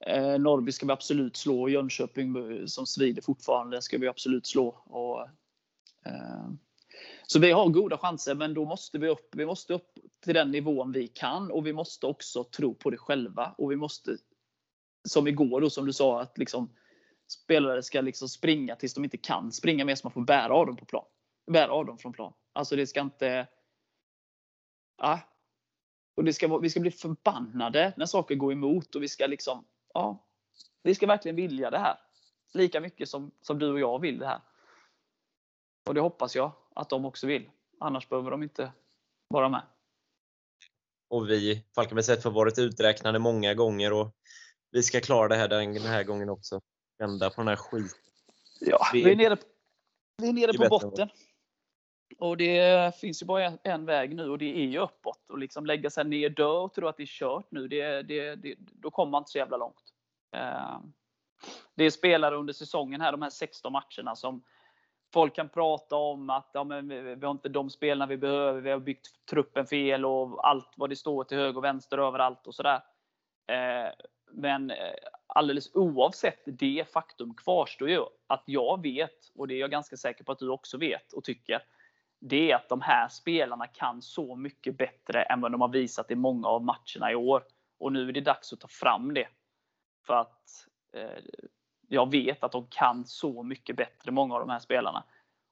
eh, 0.00 0.38
Norrby 0.38 0.72
ska 0.72 0.86
vi 0.86 0.92
absolut 0.92 1.36
slå. 1.36 1.62
och 1.62 1.70
Jönköping 1.70 2.36
eh, 2.36 2.66
som 2.66 2.86
svider 2.86 3.22
fortfarande 3.22 3.82
ska 3.82 3.98
vi 3.98 4.08
absolut 4.08 4.46
slå. 4.46 4.68
Och, 4.86 5.20
eh, 6.04 6.48
så 7.26 7.38
vi 7.38 7.52
har 7.52 7.68
goda 7.68 7.98
chanser, 7.98 8.34
men 8.34 8.54
då 8.54 8.64
måste 8.64 8.98
vi 8.98 9.08
upp. 9.08 9.34
Vi 9.34 9.46
måste 9.46 9.74
upp 9.74 9.92
till 10.24 10.34
den 10.34 10.50
nivån 10.50 10.92
vi 10.92 11.08
kan 11.08 11.50
och 11.50 11.66
vi 11.66 11.72
måste 11.72 12.06
också 12.06 12.44
tro 12.44 12.74
på 12.74 12.90
det 12.90 12.98
själva. 12.98 13.54
Och 13.58 13.72
vi 13.72 13.76
måste, 13.76 14.16
som 15.08 15.28
igår 15.28 15.60
då, 15.60 15.70
som 15.70 15.86
du 15.86 15.92
sa, 15.92 16.20
att 16.20 16.38
liksom, 16.38 16.70
spelare 17.28 17.82
ska 17.82 18.00
liksom 18.00 18.28
springa 18.28 18.76
tills 18.76 18.94
de 18.94 19.04
inte 19.04 19.16
kan 19.16 19.52
springa 19.52 19.84
mer 19.84 19.94
så 19.94 20.06
man 20.06 20.12
får 20.12 20.20
bära 20.20 20.54
av 20.54 20.66
dem 20.66 20.76
på 20.76 20.84
plan 20.84 21.04
bära 21.48 21.72
av 21.72 21.86
dem 21.86 21.98
från 21.98 22.12
plan. 22.12 22.32
Alltså 22.52 22.76
det 22.76 22.86
ska 22.86 23.00
inte... 23.00 23.48
Ja. 24.98 25.20
Och 26.16 26.24
det 26.24 26.32
ska, 26.32 26.58
vi 26.58 26.70
ska 26.70 26.80
bli 26.80 26.90
förbannade 26.90 27.92
när 27.96 28.06
saker 28.06 28.34
går 28.34 28.52
emot 28.52 28.94
och 28.94 29.02
vi 29.02 29.08
ska 29.08 29.26
liksom... 29.26 29.64
Ja. 29.94 30.26
Vi 30.82 30.94
ska 30.94 31.06
verkligen 31.06 31.36
vilja 31.36 31.70
det 31.70 31.78
här. 31.78 31.98
Lika 32.54 32.80
mycket 32.80 33.08
som, 33.08 33.30
som 33.40 33.58
du 33.58 33.72
och 33.72 33.80
jag 33.80 34.00
vill 34.00 34.18
det 34.18 34.26
här. 34.26 34.40
Och 35.88 35.94
det 35.94 36.00
hoppas 36.00 36.36
jag 36.36 36.52
att 36.74 36.88
de 36.88 37.04
också 37.04 37.26
vill. 37.26 37.50
Annars 37.80 38.08
behöver 38.08 38.30
de 38.30 38.42
inte 38.42 38.72
vara 39.28 39.48
med. 39.48 39.62
Och 41.08 41.30
vi, 41.30 41.64
Falkenbergs 41.74 42.08
FF, 42.08 42.24
har 42.24 42.30
varit 42.30 42.58
uträknade 42.58 43.18
många 43.18 43.54
gånger 43.54 43.92
och 43.92 44.14
vi 44.70 44.82
ska 44.82 45.00
klara 45.00 45.28
det 45.28 45.36
här 45.36 45.48
den 45.48 45.76
här 45.76 46.04
gången 46.04 46.28
också. 46.28 46.60
Vända 46.98 47.30
på 47.30 47.40
den 47.40 47.48
här 47.48 47.56
skiten. 47.56 47.98
Ja, 48.60 48.86
vi, 48.92 49.04
vi 49.04 49.12
är 49.12 49.16
nere, 49.16 49.36
vi 50.16 50.28
är 50.28 50.32
nere 50.32 50.52
på 50.52 50.68
botten. 50.68 51.08
Och 52.18 52.36
det 52.36 52.96
finns 53.00 53.22
ju 53.22 53.26
bara 53.26 53.52
en 53.62 53.84
väg 53.84 54.14
nu 54.14 54.30
och 54.30 54.38
det 54.38 54.58
är 54.58 54.66
ju 54.66 54.78
uppåt. 54.78 55.30
Och 55.30 55.38
liksom 55.38 55.66
lägga 55.66 55.90
sig 55.90 56.04
ner, 56.04 56.28
dö 56.28 56.46
och 56.46 56.74
tro 56.74 56.88
att 56.88 56.96
det 56.96 57.02
är 57.02 57.06
kört 57.06 57.50
nu, 57.50 57.68
det, 57.68 58.02
det, 58.02 58.34
det, 58.34 58.54
då 58.58 58.90
kommer 58.90 59.10
man 59.10 59.20
inte 59.20 59.30
så 59.30 59.38
jävla 59.38 59.56
långt. 59.56 59.94
Ehm, 60.32 60.92
det 61.74 61.84
är 61.84 61.90
spelare 61.90 62.36
under 62.36 62.52
säsongen 62.52 63.00
här, 63.00 63.12
de 63.12 63.22
här 63.22 63.30
16 63.30 63.72
matcherna, 63.72 64.16
som 64.16 64.42
folk 65.12 65.34
kan 65.34 65.48
prata 65.48 65.96
om 65.96 66.30
att 66.30 66.50
ja, 66.52 66.64
men 66.64 66.88
vi 67.20 67.26
har 67.26 67.30
inte 67.30 67.48
de 67.48 67.70
spelarna 67.70 68.06
vi 68.06 68.16
behöver, 68.16 68.60
vi 68.60 68.70
har 68.70 68.78
byggt 68.78 69.26
truppen 69.30 69.66
fel 69.66 70.04
och 70.04 70.48
allt 70.48 70.72
vad 70.76 70.90
det 70.90 70.96
står 70.96 71.24
till 71.24 71.38
höger 71.38 71.56
och 71.56 71.64
vänster 71.64 71.98
överallt 71.98 72.46
och 72.46 72.54
sådär. 72.54 72.80
Ehm, 73.46 73.92
men 74.30 74.70
eh, 74.70 74.94
alldeles 75.26 75.74
oavsett 75.74 76.42
det 76.46 76.84
faktum 76.92 77.34
kvarstår 77.34 77.90
ju 77.90 78.04
att 78.26 78.42
jag 78.46 78.82
vet, 78.82 79.30
och 79.34 79.48
det 79.48 79.54
är 79.54 79.58
jag 79.58 79.70
ganska 79.70 79.96
säker 79.96 80.24
på 80.24 80.32
att 80.32 80.38
du 80.38 80.48
också 80.48 80.78
vet 80.78 81.12
och 81.12 81.24
tycker, 81.24 81.62
det 82.20 82.50
är 82.50 82.56
att 82.56 82.68
de 82.68 82.80
här 82.80 83.08
spelarna 83.08 83.66
kan 83.66 84.02
så 84.02 84.36
mycket 84.36 84.76
bättre 84.76 85.22
än 85.22 85.40
vad 85.40 85.52
de 85.52 85.60
har 85.60 85.68
visat 85.68 86.10
i 86.10 86.14
många 86.14 86.48
av 86.48 86.64
matcherna 86.64 87.12
i 87.12 87.14
år. 87.14 87.44
Och 87.78 87.92
nu 87.92 88.08
är 88.08 88.12
det 88.12 88.20
dags 88.20 88.52
att 88.52 88.60
ta 88.60 88.68
fram 88.68 89.14
det. 89.14 89.28
För 90.06 90.14
att 90.14 90.66
eh, 90.92 91.24
jag 91.88 92.10
vet 92.10 92.44
att 92.44 92.52
de 92.52 92.66
kan 92.70 93.04
så 93.04 93.42
mycket 93.42 93.76
bättre, 93.76 94.10
många 94.10 94.34
av 94.34 94.40
de 94.40 94.50
här 94.50 94.58
spelarna. 94.58 95.04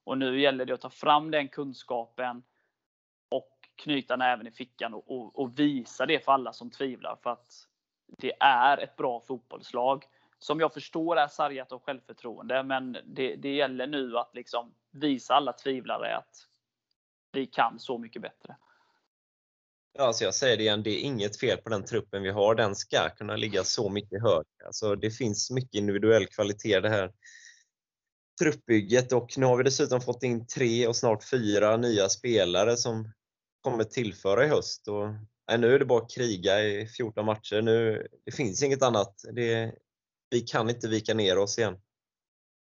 Och 0.03 0.17
nu 0.17 0.41
gäller 0.41 0.65
det 0.65 0.73
att 0.73 0.81
ta 0.81 0.89
fram 0.89 1.31
den 1.31 1.47
kunskapen 1.47 2.43
och 3.29 3.69
knyta 3.75 4.15
näven 4.15 4.47
i 4.47 4.51
fickan 4.51 4.93
och, 4.93 5.11
och, 5.11 5.39
och 5.39 5.59
visa 5.59 6.05
det 6.05 6.25
för 6.25 6.31
alla 6.31 6.53
som 6.53 6.71
tvivlar. 6.71 7.17
För 7.23 7.29
att 7.29 7.67
det 8.17 8.33
är 8.39 8.77
ett 8.77 8.95
bra 8.95 9.19
fotbollslag 9.19 10.05
som 10.39 10.59
jag 10.59 10.73
förstår 10.73 11.17
är 11.17 11.27
sargat 11.27 11.71
av 11.71 11.81
självförtroende. 11.81 12.63
Men 12.63 12.97
det, 13.05 13.35
det 13.35 13.55
gäller 13.55 13.87
nu 13.87 14.17
att 14.17 14.35
liksom 14.35 14.73
visa 14.91 15.33
alla 15.35 15.53
tvivlare 15.53 16.17
att 16.17 16.47
vi 17.37 17.47
kan 17.47 17.79
så 17.79 17.97
mycket 17.97 18.21
bättre. 18.21 18.57
Alltså 19.99 20.23
jag 20.23 20.35
säger 20.35 20.57
det 20.57 20.63
igen, 20.63 20.83
det 20.83 20.89
är 20.89 21.01
inget 21.01 21.39
fel 21.39 21.57
på 21.57 21.69
den 21.69 21.85
truppen 21.85 22.23
vi 22.23 22.29
har. 22.29 22.55
Den 22.55 22.75
ska 22.75 23.09
kunna 23.09 23.35
ligga 23.35 23.63
så 23.63 23.89
mycket 23.89 24.21
högre. 24.21 24.65
Alltså 24.65 24.95
det 24.95 25.11
finns 25.11 25.51
mycket 25.51 25.75
individuell 25.75 26.27
kvalitet 26.27 26.79
det 26.79 26.89
här 26.89 27.11
truppbygget 28.41 29.11
och 29.11 29.37
nu 29.37 29.45
har 29.45 29.57
vi 29.57 29.63
dessutom 29.63 30.01
fått 30.01 30.23
in 30.23 30.47
tre 30.47 30.87
och 30.87 30.95
snart 30.95 31.23
fyra 31.23 31.77
nya 31.77 32.09
spelare 32.09 32.77
som 32.77 33.13
kommer 33.61 33.83
tillföra 33.83 34.45
i 34.45 34.47
höst. 34.47 34.87
Och, 34.87 35.07
nej, 35.47 35.57
nu 35.57 35.75
är 35.75 35.79
det 35.79 35.85
bara 35.85 36.03
att 36.03 36.11
kriga 36.15 36.63
i 36.63 36.87
14 36.87 37.25
matcher. 37.25 37.61
Nu, 37.61 38.07
det 38.25 38.31
finns 38.31 38.63
inget 38.63 38.83
annat. 38.83 39.21
Det, 39.33 39.75
vi 40.29 40.41
kan 40.41 40.69
inte 40.69 40.87
vika 40.87 41.13
ner 41.13 41.37
oss 41.37 41.57
igen. 41.57 41.77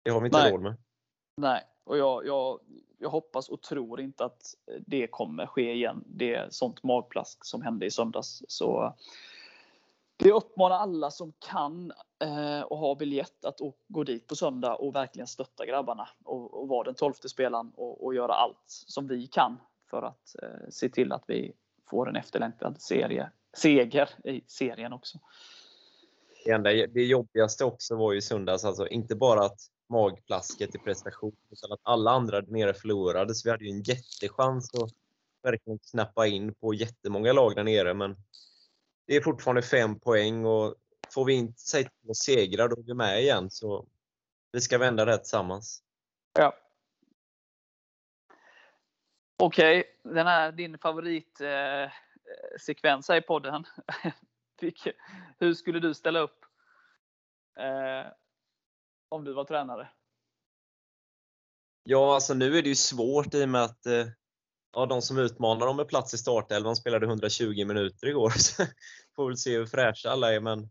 Det 0.03 0.11
har 0.11 0.21
vi 0.21 0.25
inte 0.25 0.37
Nej. 0.37 0.51
råd 0.51 0.61
med. 0.61 0.77
Nej, 1.37 1.63
och 1.83 1.97
jag, 1.97 2.25
jag, 2.25 2.59
jag 3.01 3.09
hoppas 3.09 3.49
och 3.49 3.61
tror 3.61 4.01
inte 4.01 4.25
att 4.25 4.55
eh, 4.67 4.81
det 4.87 5.07
kommer 5.07 5.45
ske 5.45 5.73
igen. 5.73 6.03
Det 6.07 6.33
är 6.33 6.47
sånt 6.49 6.83
magplask 6.83 7.45
som 7.45 7.61
hände 7.61 7.85
i 7.85 7.91
söndags. 7.91 8.43
Så 8.47 8.95
det 10.17 10.31
uppmanar 10.31 10.75
alla 10.75 11.11
som 11.11 11.33
kan 11.39 11.91
eh, 12.23 12.61
och 12.61 12.77
har 12.77 12.95
biljett 12.95 13.45
att 13.45 13.59
gå 13.87 14.03
dit 14.03 14.27
på 14.27 14.35
söndag 14.35 14.75
och 14.75 14.95
verkligen 14.95 15.27
stötta 15.27 15.65
grabbarna 15.65 16.09
och, 16.23 16.61
och 16.61 16.67
vara 16.67 16.83
den 16.83 16.95
tolfte 16.95 17.29
spelaren 17.29 17.71
och, 17.75 18.05
och 18.05 18.15
göra 18.15 18.33
allt 18.33 18.63
som 18.67 19.07
vi 19.07 19.27
kan 19.27 19.57
för 19.89 20.01
att 20.01 20.35
eh, 20.43 20.69
se 20.69 20.89
till 20.89 21.11
att 21.11 21.23
vi 21.27 21.53
får 21.89 22.09
en 22.09 22.15
efterlängtad 22.15 22.81
serie, 22.81 23.31
seger 23.53 24.09
i 24.23 24.41
serien 24.47 24.93
också. 24.93 25.19
Det, 26.45 26.51
enda, 26.51 26.69
det 26.69 27.03
jobbigaste 27.03 27.65
också 27.65 27.95
var 27.95 28.11
ju 28.11 28.17
i 28.17 28.21
söndags, 28.21 28.65
alltså 28.65 28.87
inte 28.87 29.15
bara 29.15 29.45
att 29.45 29.59
magplasket 29.91 30.75
i 30.75 30.77
prestation, 30.77 31.35
utan 31.49 31.71
att 31.71 31.79
alla 31.83 32.11
andra 32.11 32.41
där 32.41 32.51
nere 32.51 32.73
förlorade. 32.73 33.35
Så 33.35 33.47
vi 33.47 33.51
hade 33.51 33.65
ju 33.65 33.71
en 33.71 33.83
jättechans 33.83 34.73
att 34.73 34.91
verkligen 35.43 35.79
knappa 35.79 36.27
in 36.27 36.53
på 36.53 36.73
jättemånga 36.73 37.33
lag 37.33 37.55
där 37.55 37.63
nere. 37.63 37.93
Men 37.93 38.15
det 39.07 39.15
är 39.15 39.21
fortfarande 39.21 39.61
fem 39.61 39.99
poäng 39.99 40.45
och 40.45 40.75
får 41.13 41.25
vi 41.25 41.33
inte 41.33 41.61
säg 41.61 41.89
och 42.07 42.17
segra 42.17 42.67
då 42.67 42.79
är 42.79 42.83
vi 42.83 42.93
med 42.93 43.21
igen. 43.21 43.49
Så 43.49 43.87
vi 44.51 44.61
ska 44.61 44.77
vända 44.77 45.05
det 45.05 45.11
här 45.11 45.17
tillsammans. 45.17 45.83
Ja. 46.33 46.53
Okej, 49.37 49.83
den 50.03 50.27
här 50.27 50.51
din 50.51 50.77
favoritsekvens 50.77 53.09
eh, 53.09 53.13
här 53.13 53.17
i 53.17 53.21
podden. 53.21 53.65
Hur 55.39 55.53
skulle 55.53 55.79
du 55.79 55.93
ställa 55.93 56.19
upp 56.19 56.45
eh, 57.59 58.11
om 59.11 59.23
du 59.23 59.33
var 59.33 59.43
tränare? 59.43 59.89
Ja, 61.83 62.15
alltså 62.15 62.33
nu 62.33 62.57
är 62.57 62.61
det 62.61 62.69
ju 62.69 62.75
svårt 62.75 63.33
i 63.33 63.43
och 63.43 63.49
med 63.49 63.63
att 63.63 63.85
eh, 63.85 64.07
ja, 64.73 64.85
de 64.85 65.01
som 65.01 65.17
utmanar 65.17 65.67
om 65.67 65.79
en 65.79 65.87
plats 65.87 66.13
i 66.13 66.17
startelvan 66.17 66.75
spelade 66.75 67.05
120 67.05 67.65
minuter 67.65 68.07
igår. 68.07 68.29
Så 68.37 68.63
får 69.15 69.27
väl 69.27 69.37
se 69.37 69.57
hur 69.57 69.65
fräscha 69.65 70.09
alla 70.09 70.33
är. 70.33 70.39
Men 70.39 70.69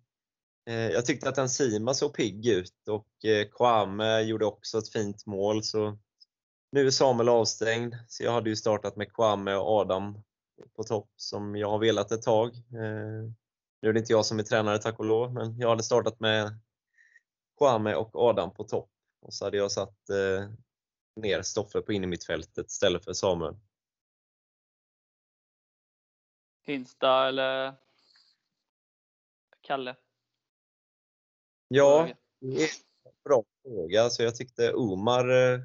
eh, 0.67 0.89
jag 0.89 1.07
tyckte 1.07 1.29
att 1.29 1.39
Enzima 1.39 1.95
såg 1.95 2.15
pigg 2.15 2.47
ut 2.47 2.89
och 2.89 3.25
eh, 3.25 3.49
Kwame 3.49 4.21
gjorde 4.21 4.47
också 4.47 4.79
ett 4.79 4.93
fint 4.93 5.27
mål. 5.27 5.63
Så 5.65 5.99
nu 6.73 6.87
är 6.87 6.91
Samuel 6.91 7.29
avstängd, 7.29 7.95
så 8.09 8.25
jag 8.25 8.33
hade 8.33 8.51
ju 8.51 8.57
startat 8.57 8.97
med 8.97 9.13
Kwame 9.13 9.55
och 9.55 9.69
Adam 9.69 10.23
på 10.77 10.83
topp 10.83 11.11
som 11.17 11.57
jag 11.57 11.71
har 11.71 11.79
velat 11.79 12.13
ett 12.13 12.23
tag. 12.23 12.57
Eh, 12.57 13.31
nu 13.83 13.89
är 13.89 13.93
det 13.93 13.99
inte 13.99 14.13
jag 14.13 14.27
som 14.27 14.39
är 14.39 14.43
tränare 14.43 14.79
tack 14.79 14.99
och 14.99 15.05
lov, 15.05 15.35
men 15.35 15.59
jag 15.59 15.69
hade 15.69 15.83
startat 15.83 16.21
med 16.21 16.59
Kwame 17.61 17.95
och 17.95 18.17
Adam 18.17 18.55
på 18.55 18.65
topp. 18.65 18.91
Och 19.21 19.35
så 19.35 19.45
hade 19.45 19.57
jag 19.57 19.73
satt 19.73 20.09
eh, 20.11 20.51
ner 21.17 21.43
Stoffe 21.43 21.81
på 21.81 21.93
innermittfältet 21.93 22.67
istället 22.67 23.05
för 23.05 23.13
Samuel. 23.13 23.57
Hinsta 26.63 27.29
eller 27.29 27.75
Kalle? 29.61 29.97
Ja, 31.69 32.09
det 32.41 32.47
är 32.47 32.63
en 32.63 33.13
bra 33.25 33.45
fråga. 33.63 34.11
Så 34.11 34.23
jag 34.23 34.37
tyckte 34.37 34.75
Omar 34.75 35.29
eh, 35.29 35.61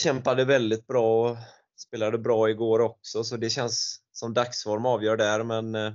kämpade 0.00 0.44
väldigt 0.44 0.86
bra 0.86 1.30
och 1.30 1.36
spelade 1.76 2.18
bra 2.18 2.50
igår 2.50 2.80
också, 2.80 3.24
så 3.24 3.36
det 3.36 3.50
känns 3.50 4.02
som 4.12 4.34
dagsform 4.34 4.86
avgör 4.86 5.16
där. 5.16 5.44
Men 5.44 5.74
eh, 5.74 5.92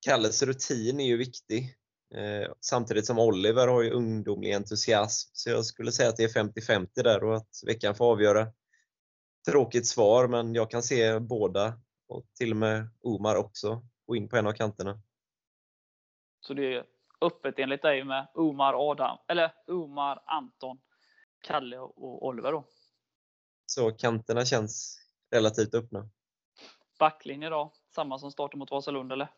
Kalles 0.00 0.42
rutin 0.42 1.00
är 1.00 1.06
ju 1.06 1.16
viktig. 1.16 1.79
Eh, 2.14 2.52
samtidigt 2.60 3.06
som 3.06 3.18
Oliver 3.18 3.68
har 3.68 3.82
ju 3.82 3.90
ungdomlig 3.90 4.54
entusiasm. 4.54 5.30
Så 5.32 5.50
jag 5.50 5.64
skulle 5.64 5.92
säga 5.92 6.08
att 6.08 6.16
det 6.16 6.24
är 6.24 6.42
50-50 6.42 7.02
där 7.02 7.24
och 7.24 7.36
att 7.36 7.48
veckan 7.66 7.94
får 7.94 8.12
avgöra. 8.12 8.46
Tråkigt 9.48 9.86
svar, 9.86 10.28
men 10.28 10.54
jag 10.54 10.70
kan 10.70 10.82
se 10.82 11.18
båda 11.18 11.80
och 12.08 12.26
till 12.34 12.50
och 12.50 12.56
med 12.56 12.88
Omar 13.00 13.36
också 13.36 13.82
gå 14.06 14.16
in 14.16 14.28
på 14.28 14.36
en 14.36 14.46
av 14.46 14.52
kanterna. 14.52 15.00
Så 16.40 16.54
det 16.54 16.74
är 16.74 16.84
öppet 17.20 17.58
enligt 17.58 17.82
dig 17.82 18.04
med 18.04 18.28
Omar, 18.34 18.90
Adam, 18.90 19.18
eller 19.28 19.52
Omar, 19.66 20.22
Anton, 20.26 20.80
Kalle 21.40 21.78
och 21.78 22.26
Oliver 22.26 22.52
då. 22.52 22.64
Så 23.66 23.90
kanterna 23.90 24.44
känns 24.44 25.00
relativt 25.30 25.74
öppna. 25.74 26.10
Backlinje 26.98 27.48
då? 27.48 27.72
Samma 27.94 28.18
som 28.18 28.32
starten 28.32 28.58
mot 28.58 28.70
Vasalund 28.70 29.12
eller? 29.12 29.28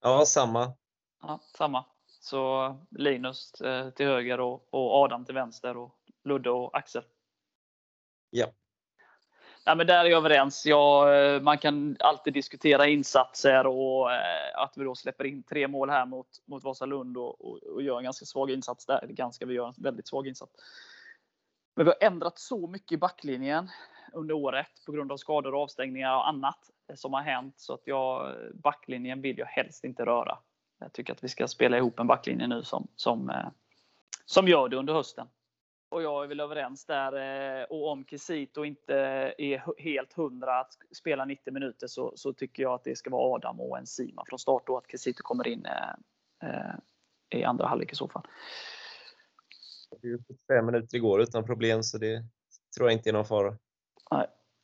Ja, 0.00 0.26
samma. 0.26 0.72
Ja, 1.22 1.40
samma. 1.56 1.84
Så 2.20 2.76
Linus 2.90 3.60
eh, 3.60 3.90
till 3.90 4.06
höger 4.06 4.40
och, 4.40 4.68
och 4.70 4.94
Adam 4.94 5.24
till 5.24 5.34
vänster 5.34 5.76
och 5.76 5.94
Ludde 6.24 6.50
och 6.50 6.76
Axel. 6.76 7.02
Ja. 8.30 8.46
Ja, 9.64 9.74
men 9.74 9.86
där 9.86 10.04
är 10.04 10.08
jag 10.08 10.18
överens. 10.18 10.66
Ja, 10.66 11.14
eh, 11.14 11.42
man 11.42 11.58
kan 11.58 11.96
alltid 12.00 12.32
diskutera 12.32 12.86
insatser 12.86 13.66
och 13.66 14.12
eh, 14.12 14.62
att 14.62 14.72
vi 14.76 14.84
då 14.84 14.94
släpper 14.94 15.24
in 15.24 15.42
tre 15.42 15.68
mål 15.68 15.90
här 15.90 16.06
mot, 16.06 16.28
mot 16.46 16.64
Vasalund 16.64 17.16
och, 17.16 17.40
och, 17.40 17.62
och 17.62 17.82
gör 17.82 17.98
en 17.98 18.04
ganska 18.04 18.24
svag 18.24 18.50
insats 18.50 18.86
där. 18.86 19.04
Eller 19.04 19.14
ganska, 19.14 19.46
vi 19.46 19.54
gör 19.54 19.66
en 19.66 19.74
väldigt 19.76 20.08
svag 20.08 20.26
insats. 20.26 20.52
Men 21.76 21.86
vi 21.86 21.92
har 21.92 22.06
ändrat 22.06 22.38
så 22.38 22.66
mycket 22.66 22.92
i 22.92 22.96
backlinjen 22.96 23.70
under 24.12 24.34
året 24.34 24.84
på 24.86 24.92
grund 24.92 25.12
av 25.12 25.16
skador 25.16 25.54
och 25.54 25.62
avstängningar 25.62 26.16
och 26.16 26.28
annat 26.28 26.70
som 26.94 27.12
har 27.12 27.22
hänt. 27.22 27.54
Så 27.58 27.74
att 27.74 27.82
jag, 27.84 28.36
backlinjen 28.54 29.22
vill 29.22 29.38
jag 29.38 29.46
helst 29.46 29.84
inte 29.84 30.04
röra. 30.04 30.38
Jag 30.78 30.92
tycker 30.92 31.12
att 31.12 31.24
vi 31.24 31.28
ska 31.28 31.48
spela 31.48 31.76
ihop 31.76 31.98
en 31.98 32.06
backlinje 32.06 32.46
nu 32.46 32.62
som, 32.62 32.88
som, 32.96 33.30
eh, 33.30 33.48
som 34.24 34.48
gör 34.48 34.68
det 34.68 34.76
under 34.76 34.94
hösten. 34.94 35.28
Och 35.90 36.02
jag 36.02 36.24
är 36.24 36.28
väl 36.28 36.40
överens 36.40 36.84
där. 36.84 37.12
eh, 37.60 37.64
Och 37.64 37.88
om 37.88 38.04
Kisito 38.04 38.64
inte 38.64 38.94
är 39.38 39.82
helt 39.82 40.12
hundra 40.12 40.60
att 40.60 40.72
spela 40.96 41.24
90 41.24 41.52
minuter 41.52 41.86
så, 41.86 42.12
så 42.16 42.32
tycker 42.32 42.62
jag 42.62 42.74
att 42.74 42.84
det 42.84 42.96
ska 42.96 43.10
vara 43.10 43.34
Adam 43.34 43.60
och 43.60 43.78
Enzima 43.78 44.24
från 44.28 44.38
start 44.38 44.68
och 44.68 44.78
att 44.78 44.90
Kisito 44.90 45.22
kommer 45.22 45.48
in 45.48 45.66
eh, 46.42 46.74
i 47.30 47.44
andra 47.44 47.66
halvlek 47.66 47.92
i 47.92 47.94
så 47.94 48.08
fall. 48.08 48.22
Det 50.00 50.06
är 50.06 50.10
ju 50.10 50.18
75 50.28 50.66
minuter 50.66 50.96
igår 50.96 51.20
utan 51.22 51.46
problem, 51.46 51.82
så 51.82 51.98
det 51.98 52.24
tror 52.76 52.88
jag 52.88 52.92
inte 52.98 53.10
är 53.10 53.12
någon 53.12 53.24
fara. 53.24 53.56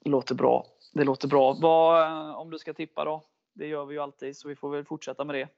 Det 0.04 0.10
låter 0.10 0.34
bra. 0.34 0.66
Det 0.92 1.04
låter 1.04 1.28
bra. 1.28 1.56
Vad, 1.60 2.34
om 2.34 2.50
du 2.50 2.58
ska 2.58 2.74
tippa 2.74 3.04
då? 3.04 3.22
Det 3.52 3.66
gör 3.66 3.84
vi 3.84 3.94
ju 3.94 4.00
alltid, 4.00 4.36
så 4.36 4.48
vi 4.48 4.56
får 4.56 4.70
väl 4.70 4.84
fortsätta 4.84 5.24
med 5.24 5.34
det. 5.34 5.48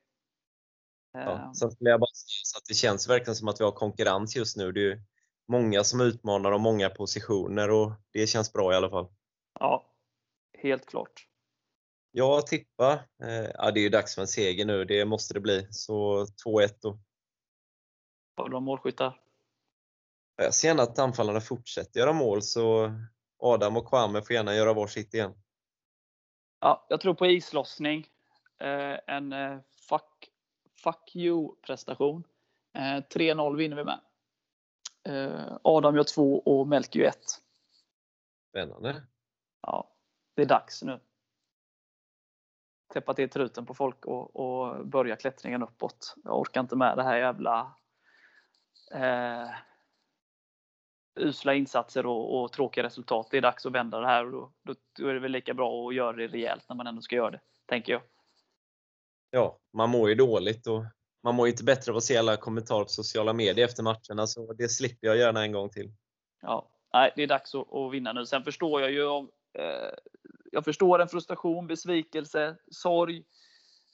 Ja. 1.24 1.32
Eh, 1.32 1.52
Sen 1.52 1.70
skulle 1.70 1.90
jag 1.90 2.00
bara 2.00 2.14
säga 2.14 2.40
så 2.44 2.58
att 2.58 2.64
det 2.68 2.74
känns 2.74 3.08
verkligen 3.08 3.36
som 3.36 3.48
att 3.48 3.60
vi 3.60 3.64
har 3.64 3.72
konkurrens 3.72 4.36
just 4.36 4.56
nu. 4.56 4.72
Det 4.72 4.92
är 4.92 5.02
många 5.48 5.84
som 5.84 6.00
utmanar 6.00 6.52
om 6.52 6.62
många 6.62 6.90
positioner 6.90 7.70
och 7.70 7.92
det 8.12 8.26
känns 8.26 8.52
bra 8.52 8.72
i 8.72 8.76
alla 8.76 8.90
fall. 8.90 9.08
Ja, 9.60 9.92
helt 10.58 10.86
klart. 10.86 11.26
Jag 12.10 12.46
tippar, 12.46 12.92
eh, 13.22 13.50
ja, 13.54 13.70
det 13.70 13.80
är 13.80 13.82
ju 13.82 13.88
dags 13.88 14.14
för 14.14 14.22
en 14.22 14.28
seger 14.28 14.64
nu, 14.64 14.84
det 14.84 15.04
måste 15.04 15.34
det 15.34 15.40
bli. 15.40 15.66
Så 15.70 16.26
2-1 16.44 16.78
då. 16.80 16.98
Har 18.36 18.48
du 18.48 18.60
målskyttar? 18.60 19.20
Jag 20.36 20.54
ser 20.54 20.68
gärna 20.68 20.82
att 20.82 20.98
anfallarna 20.98 21.40
fortsätter 21.40 22.00
göra 22.00 22.12
mål, 22.12 22.42
så 22.42 22.92
Adam 23.38 23.76
och 23.76 23.88
Kwame 23.88 24.22
får 24.22 24.32
gärna 24.32 24.54
göra 24.54 24.72
varsitt 24.72 25.14
igen. 25.14 25.34
Ja, 26.60 26.86
jag 26.88 27.00
tror 27.00 27.14
på 27.14 27.26
islossning. 27.26 28.06
Eh, 28.60 29.14
en 29.16 29.32
eh, 29.32 29.58
fuck, 29.88 30.30
fuck 30.76 31.16
you-prestation. 31.16 32.24
Eh, 32.74 32.80
3-0 32.80 33.56
vinner 33.56 33.76
vi 33.76 33.84
med. 33.84 34.00
Eh, 35.04 35.58
Adam 35.62 35.96
gör 35.96 36.04
två 36.04 36.38
och 36.38 36.68
Melker 36.68 37.00
gör 37.00 37.08
ett. 37.08 37.42
Spännande. 38.48 39.02
Ja, 39.62 39.94
det 40.34 40.42
är 40.42 40.46
dags 40.46 40.82
nu. 40.82 41.00
Täppa 42.92 43.14
till 43.14 43.30
truten 43.30 43.66
på 43.66 43.74
folk 43.74 44.06
och, 44.06 44.36
och 44.36 44.86
börja 44.86 45.16
klättringen 45.16 45.62
uppåt. 45.62 46.14
Jag 46.24 46.40
orkar 46.40 46.60
inte 46.60 46.76
med 46.76 46.96
det 46.96 47.02
här 47.02 47.16
jävla 47.16 47.76
eh, 48.92 49.50
usla 51.14 51.54
insatser 51.54 52.06
och, 52.06 52.42
och 52.42 52.52
tråkiga 52.52 52.84
resultat. 52.84 53.28
Det 53.30 53.36
är 53.36 53.42
dags 53.42 53.66
att 53.66 53.72
vända 53.72 54.00
det 54.00 54.06
här 54.06 54.34
och 54.34 54.52
då, 54.62 54.74
då 54.98 55.08
är 55.08 55.14
det 55.14 55.20
väl 55.20 55.32
lika 55.32 55.54
bra 55.54 55.88
att 55.88 55.94
göra 55.94 56.16
det 56.16 56.26
rejält 56.26 56.68
när 56.68 56.76
man 56.76 56.86
ändå 56.86 57.02
ska 57.02 57.16
göra 57.16 57.30
det, 57.30 57.40
tänker 57.66 57.92
jag. 57.92 58.02
Ja, 59.30 59.58
man 59.72 59.90
mår 59.90 60.08
ju 60.08 60.14
dåligt 60.14 60.66
och 60.66 60.84
man 61.22 61.34
mår 61.34 61.46
ju 61.46 61.50
inte 61.50 61.64
bättre 61.64 61.92
av 61.92 61.96
att 61.96 62.04
se 62.04 62.16
alla 62.16 62.36
kommentarer 62.36 62.84
på 62.84 62.88
sociala 62.88 63.32
medier 63.32 63.64
efter 63.64 63.82
matcherna, 63.82 64.26
så 64.26 64.52
det 64.52 64.68
slipper 64.68 65.06
jag 65.06 65.16
gärna 65.16 65.42
en 65.42 65.52
gång 65.52 65.70
till. 65.70 65.92
Ja, 66.42 66.70
nej, 66.92 67.12
det 67.16 67.22
är 67.22 67.26
dags 67.26 67.54
att, 67.54 67.72
att 67.72 67.92
vinna 67.92 68.12
nu. 68.12 68.26
Sen 68.26 68.44
förstår 68.44 68.80
jag 68.80 68.90
ju 68.90 69.06
av 69.06 69.30
eh, 69.58 69.94
jag 70.52 70.64
förstår 70.64 70.98
en 70.98 71.08
frustration, 71.08 71.66
besvikelse, 71.66 72.56
sorg 72.70 73.24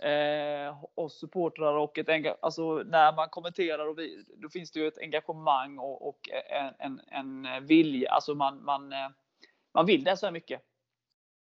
eh, 0.03 0.85
oss 0.95 1.21
supportrar 1.21 1.75
och 1.75 1.99
ett 1.99 2.39
alltså 2.43 2.75
när 2.75 3.17
man 3.17 3.29
kommenterar 3.29 3.89
och 3.89 3.99
vi, 3.99 4.25
då 4.37 4.49
finns 4.49 4.73
det 4.73 4.81
ju 4.81 4.89
ett 4.89 4.99
engagemang 4.99 5.79
och, 5.79 6.09
och 6.09 6.29
en, 6.79 7.01
en, 7.11 7.47
en 7.47 7.67
vilja. 7.67 8.11
Alltså 8.11 8.35
man, 8.35 8.65
man, 8.65 8.93
eh, 8.93 9.09
man 9.75 9.87
vill 9.87 10.05
det 10.05 10.17
så 10.17 10.27
här 10.27 10.33
mycket. 10.33 10.61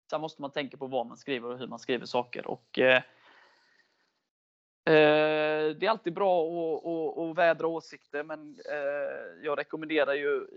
Sen 0.10 0.22
måste 0.22 0.42
man 0.42 0.52
tänka 0.52 0.78
på 0.78 0.88
vad 0.88 1.08
man 1.08 1.18
skriver 1.18 1.50
och 1.50 1.60
hur 1.60 1.68
man 1.68 1.80
skriver 1.80 2.06
saker. 2.06 2.48
Och, 2.48 2.80
Eh, 2.80 3.02
det 4.84 5.86
är 5.86 5.90
alltid 5.90 6.14
bra 6.14 6.44
att, 6.44 6.86
att, 6.86 7.18
att 7.18 7.38
vädra 7.38 7.68
åsikter, 7.68 8.24
men 8.24 8.60
eh, 8.72 9.44
jag 9.46 9.60
rekommenderar 9.60 10.14
ju 10.14 10.48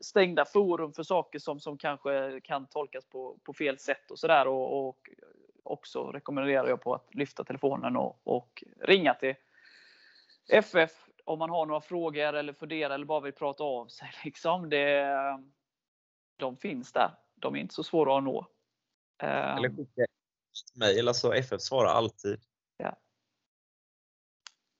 stängda 0.00 0.44
forum 0.44 0.92
för 0.92 1.02
saker 1.02 1.38
som, 1.38 1.60
som 1.60 1.78
kanske 1.78 2.40
kan 2.40 2.66
tolkas 2.66 3.04
på, 3.06 3.38
på 3.44 3.52
fel 3.52 3.78
sätt 3.78 4.10
och 4.10 4.18
sådär. 4.18 4.48
Och, 4.48 4.88
och 4.88 5.08
också 5.62 6.12
rekommenderar 6.12 6.68
jag 6.68 6.82
på 6.82 6.94
att 6.94 7.14
lyfta 7.14 7.44
telefonen 7.44 7.96
och, 7.96 8.20
och 8.24 8.64
ringa 8.80 9.14
till 9.14 9.34
FF 10.48 10.90
om 11.24 11.38
man 11.38 11.50
har 11.50 11.66
några 11.66 11.80
frågor 11.80 12.34
eller 12.34 12.52
funderar 12.52 12.94
eller 12.94 13.06
bara 13.06 13.20
vill 13.20 13.32
prata 13.32 13.64
av 13.64 13.86
sig. 13.86 14.10
Liksom. 14.24 14.70
Det, 14.70 15.06
de 16.36 16.56
finns 16.56 16.92
där. 16.92 17.10
De 17.34 17.54
är 17.54 17.58
inte 17.58 17.74
så 17.74 17.82
svåra 17.82 18.18
att 18.18 18.24
nå. 18.24 18.46
Eller 19.22 19.68
skicka 19.68 20.06
mejl, 20.74 21.08
alltså 21.08 21.34
FF 21.34 21.60
svarar 21.60 21.88
alltid. 21.88 22.40
Ja. 22.76 22.96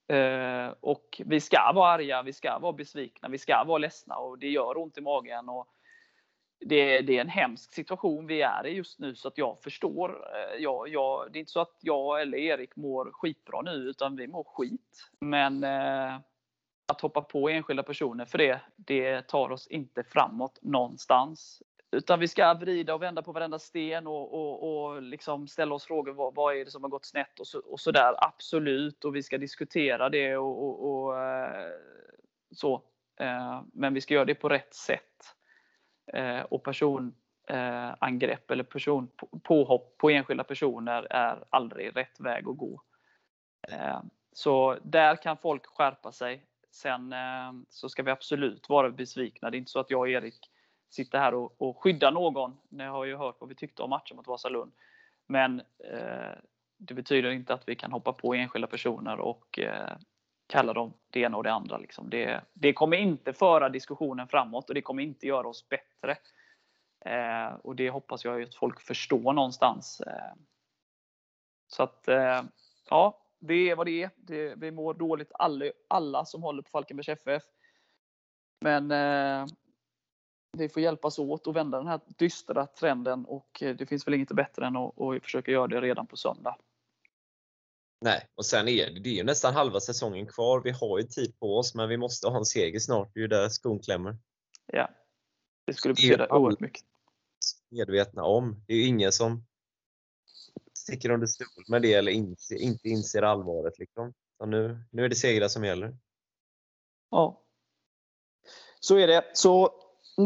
Eh, 0.09 0.73
och 0.79 1.21
vi 1.25 1.39
ska 1.39 1.71
vara 1.75 1.91
arga, 1.91 2.23
vi 2.23 2.33
ska 2.33 2.59
vara 2.59 2.73
besvikna, 2.73 3.29
vi 3.29 3.37
ska 3.37 3.63
vara 3.63 3.77
ledsna 3.77 4.15
och 4.15 4.39
det 4.39 4.49
gör 4.49 4.77
ont 4.77 4.97
i 4.97 5.01
magen. 5.01 5.49
Och 5.49 5.67
det, 6.65 7.01
det 7.01 7.17
är 7.17 7.21
en 7.21 7.29
hemsk 7.29 7.73
situation 7.73 8.27
vi 8.27 8.41
är 8.41 8.67
i 8.67 8.69
just 8.69 8.99
nu 8.99 9.15
så 9.15 9.27
att 9.27 9.37
jag 9.37 9.61
förstår. 9.63 10.09
Eh, 10.09 10.61
jag, 10.63 10.87
jag, 10.87 11.31
det 11.31 11.37
är 11.37 11.39
inte 11.39 11.51
så 11.51 11.59
att 11.59 11.77
jag 11.81 12.21
eller 12.21 12.37
Erik 12.37 12.75
mår 12.75 13.11
skitbra 13.13 13.61
nu 13.61 13.71
utan 13.71 14.15
vi 14.15 14.27
mår 14.27 14.43
skit. 14.43 15.09
Men 15.19 15.63
eh, 15.63 16.19
att 16.91 17.01
hoppa 17.01 17.21
på 17.21 17.49
enskilda 17.49 17.83
personer 17.83 18.25
för 18.25 18.37
det, 18.37 18.61
det 18.75 19.21
tar 19.21 19.51
oss 19.51 19.67
inte 19.67 20.03
framåt 20.03 20.59
någonstans. 20.61 21.61
Utan 21.91 22.19
vi 22.19 22.27
ska 22.27 22.53
vrida 22.53 22.93
och 22.93 23.01
vända 23.01 23.21
på 23.21 23.31
varenda 23.31 23.59
sten 23.59 24.07
och, 24.07 24.33
och, 24.33 24.85
och 24.85 25.01
liksom 25.01 25.47
ställa 25.47 25.75
oss 25.75 25.85
frågor. 25.85 26.13
Vad, 26.13 26.35
vad, 26.35 26.57
är 26.57 26.65
det 26.65 26.71
som 26.71 26.83
har 26.83 26.89
gått 26.89 27.05
snett? 27.05 27.39
Och 27.39 27.47
så, 27.47 27.59
och 27.59 27.79
så 27.79 27.91
där. 27.91 28.15
Absolut. 28.17 29.05
Och 29.05 29.15
vi 29.15 29.23
ska 29.23 29.37
diskutera 29.37 30.09
det 30.09 30.37
och, 30.37 30.63
och, 30.63 31.05
och 31.05 31.23
eh, 31.23 31.71
så. 32.51 32.83
Eh, 33.19 33.61
men 33.73 33.93
vi 33.93 34.01
ska 34.01 34.13
göra 34.13 34.25
det 34.25 34.35
på 34.35 34.49
rätt 34.49 34.73
sätt. 34.73 35.35
Eh, 36.13 36.41
och 36.41 36.63
personangrepp 36.63 38.51
eller 38.51 38.63
person 38.63 39.11
påhopp 39.43 39.97
på 39.97 40.09
enskilda 40.09 40.43
personer 40.43 41.07
är 41.09 41.43
aldrig 41.49 41.95
rätt 41.95 42.19
väg 42.19 42.47
att 42.47 42.57
gå. 42.57 42.81
Så 44.33 44.77
där 44.83 45.15
kan 45.15 45.37
folk 45.37 45.65
skärpa 45.65 46.11
sig. 46.11 46.45
Sen 46.71 47.15
så 47.69 47.89
ska 47.89 48.03
vi 48.03 48.11
absolut 48.11 48.69
vara 48.69 48.89
besvikna. 48.89 49.49
Det 49.49 49.57
är 49.57 49.59
inte 49.59 49.71
så 49.71 49.79
att 49.79 49.89
jag 49.89 49.99
och 49.99 50.09
Erik 50.09 50.49
sitta 50.89 51.19
här 51.19 51.33
och, 51.33 51.61
och 51.61 51.83
skydda 51.83 52.11
någon. 52.11 52.57
Ni 52.69 52.83
har 52.83 53.05
ju 53.05 53.15
hört 53.15 53.35
vad 53.39 53.49
vi 53.49 53.55
tyckte 53.55 53.81
om 53.81 53.89
matchen 53.89 54.17
mot 54.17 54.27
Vasalund. 54.27 54.71
Men 55.27 55.59
eh, 55.59 56.37
det 56.77 56.93
betyder 56.93 57.31
inte 57.31 57.53
att 57.53 57.69
vi 57.69 57.75
kan 57.75 57.91
hoppa 57.91 58.13
på 58.13 58.33
enskilda 58.33 58.67
personer 58.67 59.19
och 59.19 59.59
eh, 59.59 59.97
kalla 60.47 60.73
dem 60.73 60.93
det 61.09 61.19
ena 61.19 61.37
och 61.37 61.43
det 61.43 61.51
andra. 61.51 61.77
Liksom. 61.77 62.09
Det, 62.09 62.41
det, 62.53 62.73
kommer 62.73 62.97
inte 62.97 63.33
föra 63.33 63.69
diskussionen 63.69 64.27
framåt 64.27 64.69
och 64.69 64.75
det 64.75 64.81
kommer 64.81 65.03
inte 65.03 65.27
göra 65.27 65.47
oss 65.47 65.69
bättre. 65.69 66.17
Eh, 67.05 67.53
och 67.63 67.75
det 67.75 67.89
hoppas 67.89 68.25
jag 68.25 68.41
att 68.41 68.55
folk 68.55 68.81
förstår 68.81 69.33
någonstans. 69.33 70.01
Eh, 70.01 70.33
så 71.67 71.83
att, 71.83 72.07
eh, 72.07 72.41
ja, 72.89 73.21
det 73.39 73.69
är 73.69 73.75
vad 73.75 73.87
det 73.87 74.03
är. 74.03 74.09
Det, 74.15 74.55
vi 74.57 74.71
mår 74.71 74.93
dåligt 74.93 75.31
alla, 75.33 75.65
alla 75.87 76.25
som 76.25 76.43
håller 76.43 76.61
på 76.61 76.69
Falkenbergs 76.69 77.09
FF. 77.09 77.43
Men 78.61 78.91
eh, 78.91 79.47
vi 80.57 80.69
får 80.69 80.81
hjälpas 80.81 81.19
åt 81.19 81.47
att 81.47 81.55
vända 81.55 81.77
den 81.77 81.87
här 81.87 81.99
dystra 82.17 82.67
trenden 82.67 83.25
och 83.25 83.63
eh, 83.63 83.75
det 83.75 83.85
finns 83.85 84.07
väl 84.07 84.13
inget 84.13 84.31
bättre 84.31 84.65
än 84.65 84.75
att, 84.75 85.01
att 85.01 85.23
försöka 85.23 85.51
göra 85.51 85.67
det 85.67 85.81
redan 85.81 86.07
på 86.07 86.17
söndag. 86.17 86.57
Nej, 88.01 88.27
och 88.35 88.45
sen 88.45 88.67
är 88.67 88.91
det, 88.91 88.99
det 88.99 89.09
är 89.09 89.13
ju 89.13 89.23
nästan 89.23 89.53
halva 89.53 89.79
säsongen 89.79 90.27
kvar. 90.27 90.61
Vi 90.63 90.71
har 90.71 90.99
ju 90.99 91.03
tid 91.03 91.39
på 91.39 91.57
oss, 91.57 91.75
men 91.75 91.89
vi 91.89 91.97
måste 91.97 92.27
ha 92.27 92.37
en 92.37 92.45
seger 92.45 92.79
snart. 92.79 93.13
Det 93.13 93.19
är 93.19 93.21
ju 93.21 93.27
där 93.27 93.49
skon 93.49 93.79
klämmer. 93.79 94.17
Ja, 94.65 94.89
det 95.65 95.73
skulle 95.73 95.93
betyda 95.93 96.27
oerhört 96.29 96.59
mycket. 96.59 96.83
Medvetna 97.69 98.23
om. 98.23 98.63
Det 98.67 98.73
är 98.73 98.77
ju 98.77 98.85
ingen 98.85 99.11
som 99.11 99.45
sticker 100.73 101.09
under 101.09 101.27
stol 101.27 101.63
med 101.67 101.81
det 101.81 101.93
eller 101.93 102.11
inser, 102.11 102.55
inte 102.55 102.89
inser 102.89 103.21
allvaret. 103.21 103.79
Liksom. 103.79 104.13
Så 104.37 104.45
nu, 104.45 104.83
nu 104.91 105.05
är 105.05 105.09
det 105.09 105.15
segrar 105.15 105.47
som 105.47 105.63
gäller. 105.63 105.97
Ja, 107.09 107.43
så 108.79 108.97
är 108.97 109.07
det. 109.07 109.31
Så 109.33 109.73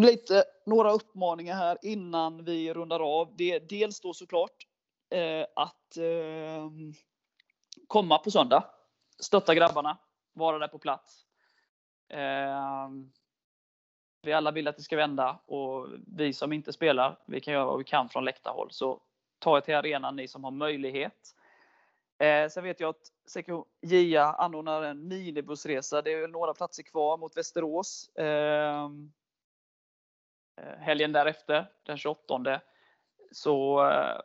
Lite, 0.01 0.43
några 0.65 0.91
uppmaningar 0.91 1.55
här 1.55 1.77
innan 1.81 2.43
vi 2.43 2.73
rundar 2.73 2.99
av. 2.99 3.33
Det 3.37 3.51
är 3.51 3.59
dels 3.59 3.99
då 3.99 4.13
såklart 4.13 4.67
eh, 5.09 5.45
att 5.55 5.97
eh, 5.97 6.69
komma 7.87 8.17
på 8.17 8.31
söndag. 8.31 8.63
Stötta 9.19 9.55
grabbarna. 9.55 9.97
Vara 10.33 10.59
där 10.59 10.67
på 10.67 10.79
plats. 10.79 11.25
Eh, 12.09 12.89
vi 14.21 14.33
alla 14.33 14.51
vill 14.51 14.67
att 14.67 14.77
det 14.77 14.83
ska 14.83 14.95
vända 14.95 15.39
och 15.45 15.87
vi 16.07 16.33
som 16.33 16.53
inte 16.53 16.73
spelar, 16.73 17.19
vi 17.25 17.41
kan 17.41 17.53
göra 17.53 17.65
vad 17.65 17.77
vi 17.77 17.83
kan 17.83 18.09
från 18.09 18.25
läktarhåll. 18.25 18.71
Så 18.71 19.01
ta 19.39 19.57
er 19.57 19.61
till 19.61 19.75
arenan 19.75 20.15
ni 20.15 20.27
som 20.27 20.43
har 20.43 20.51
möjlighet. 20.51 21.35
Eh, 22.19 22.49
sen 22.49 22.63
vet 22.63 22.79
jag 22.79 22.89
att 22.89 23.11
sektion 23.27 23.65
Gia 23.81 24.33
anordnar 24.33 24.81
en 24.81 25.07
minibussresa. 25.07 26.01
Det 26.01 26.13
är 26.13 26.27
några 26.27 26.53
platser 26.53 26.83
kvar 26.83 27.17
mot 27.17 27.37
Västerås. 27.37 28.09
Eh, 28.15 28.89
Eh, 30.57 30.79
helgen 30.79 31.11
därefter, 31.11 31.65
den 31.83 31.97
28, 31.97 32.61
så 33.31 33.85
eh, 33.89 34.19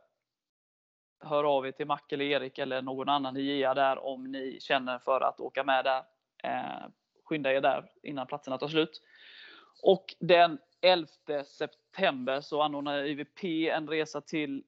hör 1.21 1.45
av 1.45 1.67
er 1.67 1.73
till 1.73 1.87
Mac 1.87 2.01
eller 2.11 2.25
Erik 2.25 2.59
eller 2.59 2.83
någon 2.83 3.09
annan 3.09 3.37
i 3.37 3.59
JA 3.59 3.75
där 3.75 3.99
om 3.99 4.33
ni 4.33 4.59
känner 4.61 4.99
för 4.99 5.21
att 5.21 5.41
åka 5.41 5.65
med 5.65 5.85
där. 5.85 6.03
Eh, 6.43 6.89
skynda 7.25 7.53
er 7.53 7.61
där 7.61 7.91
innan 8.03 8.27
platserna 8.27 8.59
tar 8.59 8.69
slut. 8.69 9.03
Och 9.83 10.15
den 10.19 10.59
11 10.81 11.09
september 11.45 12.41
så 12.41 12.63
anordnar 12.63 13.05
IVP 13.05 13.45
en 13.45 13.89
resa 13.89 14.21
till 14.21 14.65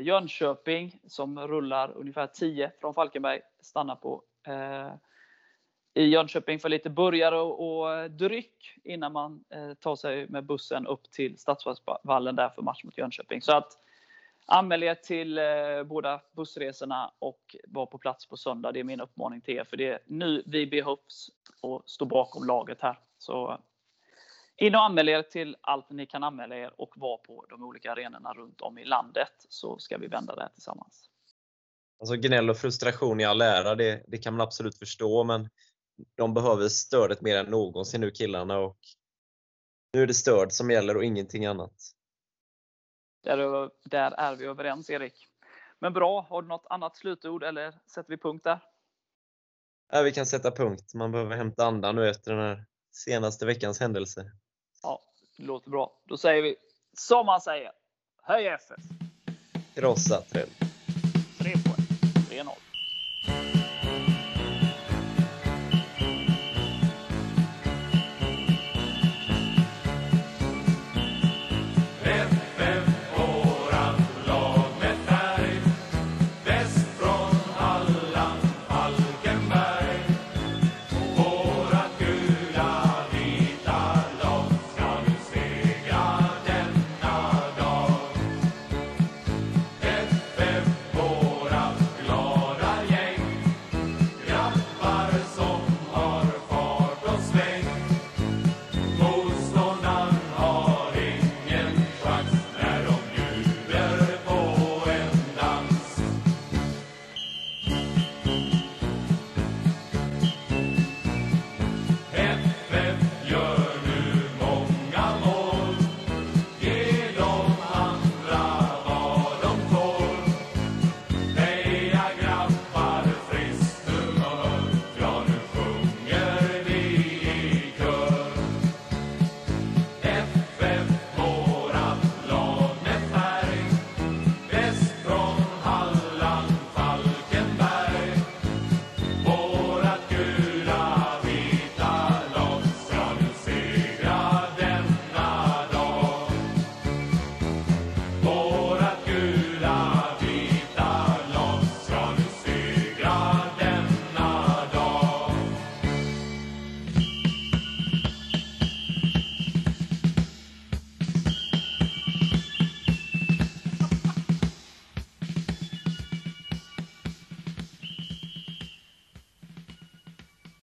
Jönköping 0.00 1.00
som 1.06 1.48
rullar 1.48 1.92
ungefär 1.96 2.26
10 2.26 2.72
från 2.80 2.94
Falkenberg. 2.94 3.40
Stannar 3.60 3.96
på 3.96 4.22
i 5.96 6.04
Jönköping 6.04 6.58
för 6.58 6.68
lite 6.68 6.90
burgare 6.90 7.38
och, 7.40 7.92
eh, 7.92 8.04
dryck 8.04 8.78
innan 8.84 9.12
man 9.12 9.44
eh, 9.50 9.74
tar 9.74 9.96
sig 9.96 10.28
med 10.28 10.44
bussen 10.44 10.86
upp 10.86 11.10
till 11.10 11.38
Stadsvallen 11.38 12.36
där 12.36 12.48
för 12.48 12.62
match 12.62 12.84
mot 12.84 12.98
Jönköping. 12.98 13.42
Så 13.42 13.52
att 13.52 13.72
anmäl 14.46 14.82
er 14.82 14.94
till 14.94 15.38
eh, 15.38 15.82
båda 15.84 16.20
bussresorna 16.32 17.12
och 17.18 17.56
var 17.68 17.86
på 17.86 17.98
plats 17.98 18.26
på 18.26 18.36
söndag. 18.36 18.72
Det 18.72 18.80
är 18.80 18.84
min 18.84 19.00
uppmaning 19.00 19.40
till 19.40 19.54
er. 19.54 19.64
För 19.64 19.76
det 19.76 19.88
är 19.88 19.98
nu 20.06 20.42
vi 20.46 20.66
behövs 20.66 21.30
och 21.60 21.82
står 21.86 22.06
bakom 22.06 22.46
laget 22.46 22.80
här. 22.80 22.98
Så 23.18 23.50
eh, 23.50 23.58
in 24.66 24.74
och 24.74 24.82
anmäl 24.82 25.08
er 25.08 25.22
till 25.22 25.56
allt 25.60 25.90
ni 25.90 26.06
kan 26.06 26.24
anmäla 26.24 26.56
er 26.56 26.80
och 26.80 26.92
var 26.96 27.16
på 27.16 27.46
de 27.48 27.62
olika 27.62 27.92
arenorna 27.92 28.32
runt 28.32 28.60
om 28.60 28.78
i 28.78 28.84
landet 28.84 29.46
så 29.48 29.78
ska 29.78 29.98
vi 29.98 30.06
vända 30.06 30.34
det 30.34 30.42
här 30.42 30.48
tillsammans. 30.48 31.10
Alltså 32.00 32.16
gnäll 32.16 32.50
och 32.50 32.56
frustration 32.56 33.20
i 33.20 33.24
all 33.24 33.40
ära, 33.40 33.74
det, 33.74 34.04
det 34.08 34.18
kan 34.18 34.34
man 34.34 34.40
absolut 34.40 34.78
förstå, 34.78 35.24
men 35.24 35.48
de 36.14 36.34
behöver 36.34 36.68
stödet 36.68 37.20
mer 37.20 37.36
än 37.36 37.46
någonsin 37.46 38.00
nu 38.00 38.10
killarna 38.10 38.58
och 38.58 38.78
nu 39.92 40.02
är 40.02 40.06
det 40.06 40.14
stöd 40.14 40.52
som 40.52 40.70
gäller 40.70 40.96
och 40.96 41.04
ingenting 41.04 41.46
annat. 41.46 41.72
Där, 43.22 43.70
där 43.84 44.10
är 44.10 44.36
vi 44.36 44.44
överens 44.44 44.90
Erik. 44.90 45.26
Men 45.78 45.92
bra, 45.92 46.26
har 46.30 46.42
du 46.42 46.48
något 46.48 46.66
annat 46.70 46.96
slutord 46.96 47.44
eller 47.44 47.80
sätter 47.86 48.10
vi 48.10 48.16
punkt 48.16 48.44
där? 48.44 48.58
Ja, 49.92 50.02
vi 50.02 50.12
kan 50.12 50.26
sätta 50.26 50.50
punkt. 50.50 50.94
Man 50.94 51.12
behöver 51.12 51.36
hämta 51.36 51.66
andan 51.66 51.96
nu 51.96 52.08
efter 52.08 52.34
den 52.34 52.40
här 52.40 52.64
senaste 52.92 53.46
veckans 53.46 53.80
händelse. 53.80 54.32
Ja, 54.82 55.02
det 55.36 55.42
låter 55.42 55.70
bra. 55.70 56.02
Då 56.04 56.16
säger 56.16 56.42
vi 56.42 56.56
som 56.92 57.26
man 57.26 57.40
säger. 57.40 57.72
Höj 58.22 58.46
FF! 58.46 58.76
Krossa 59.74 60.20
Trell! 60.20 60.48
3 61.38 61.52
poäng. 61.52 61.86
3-0. 62.30 62.50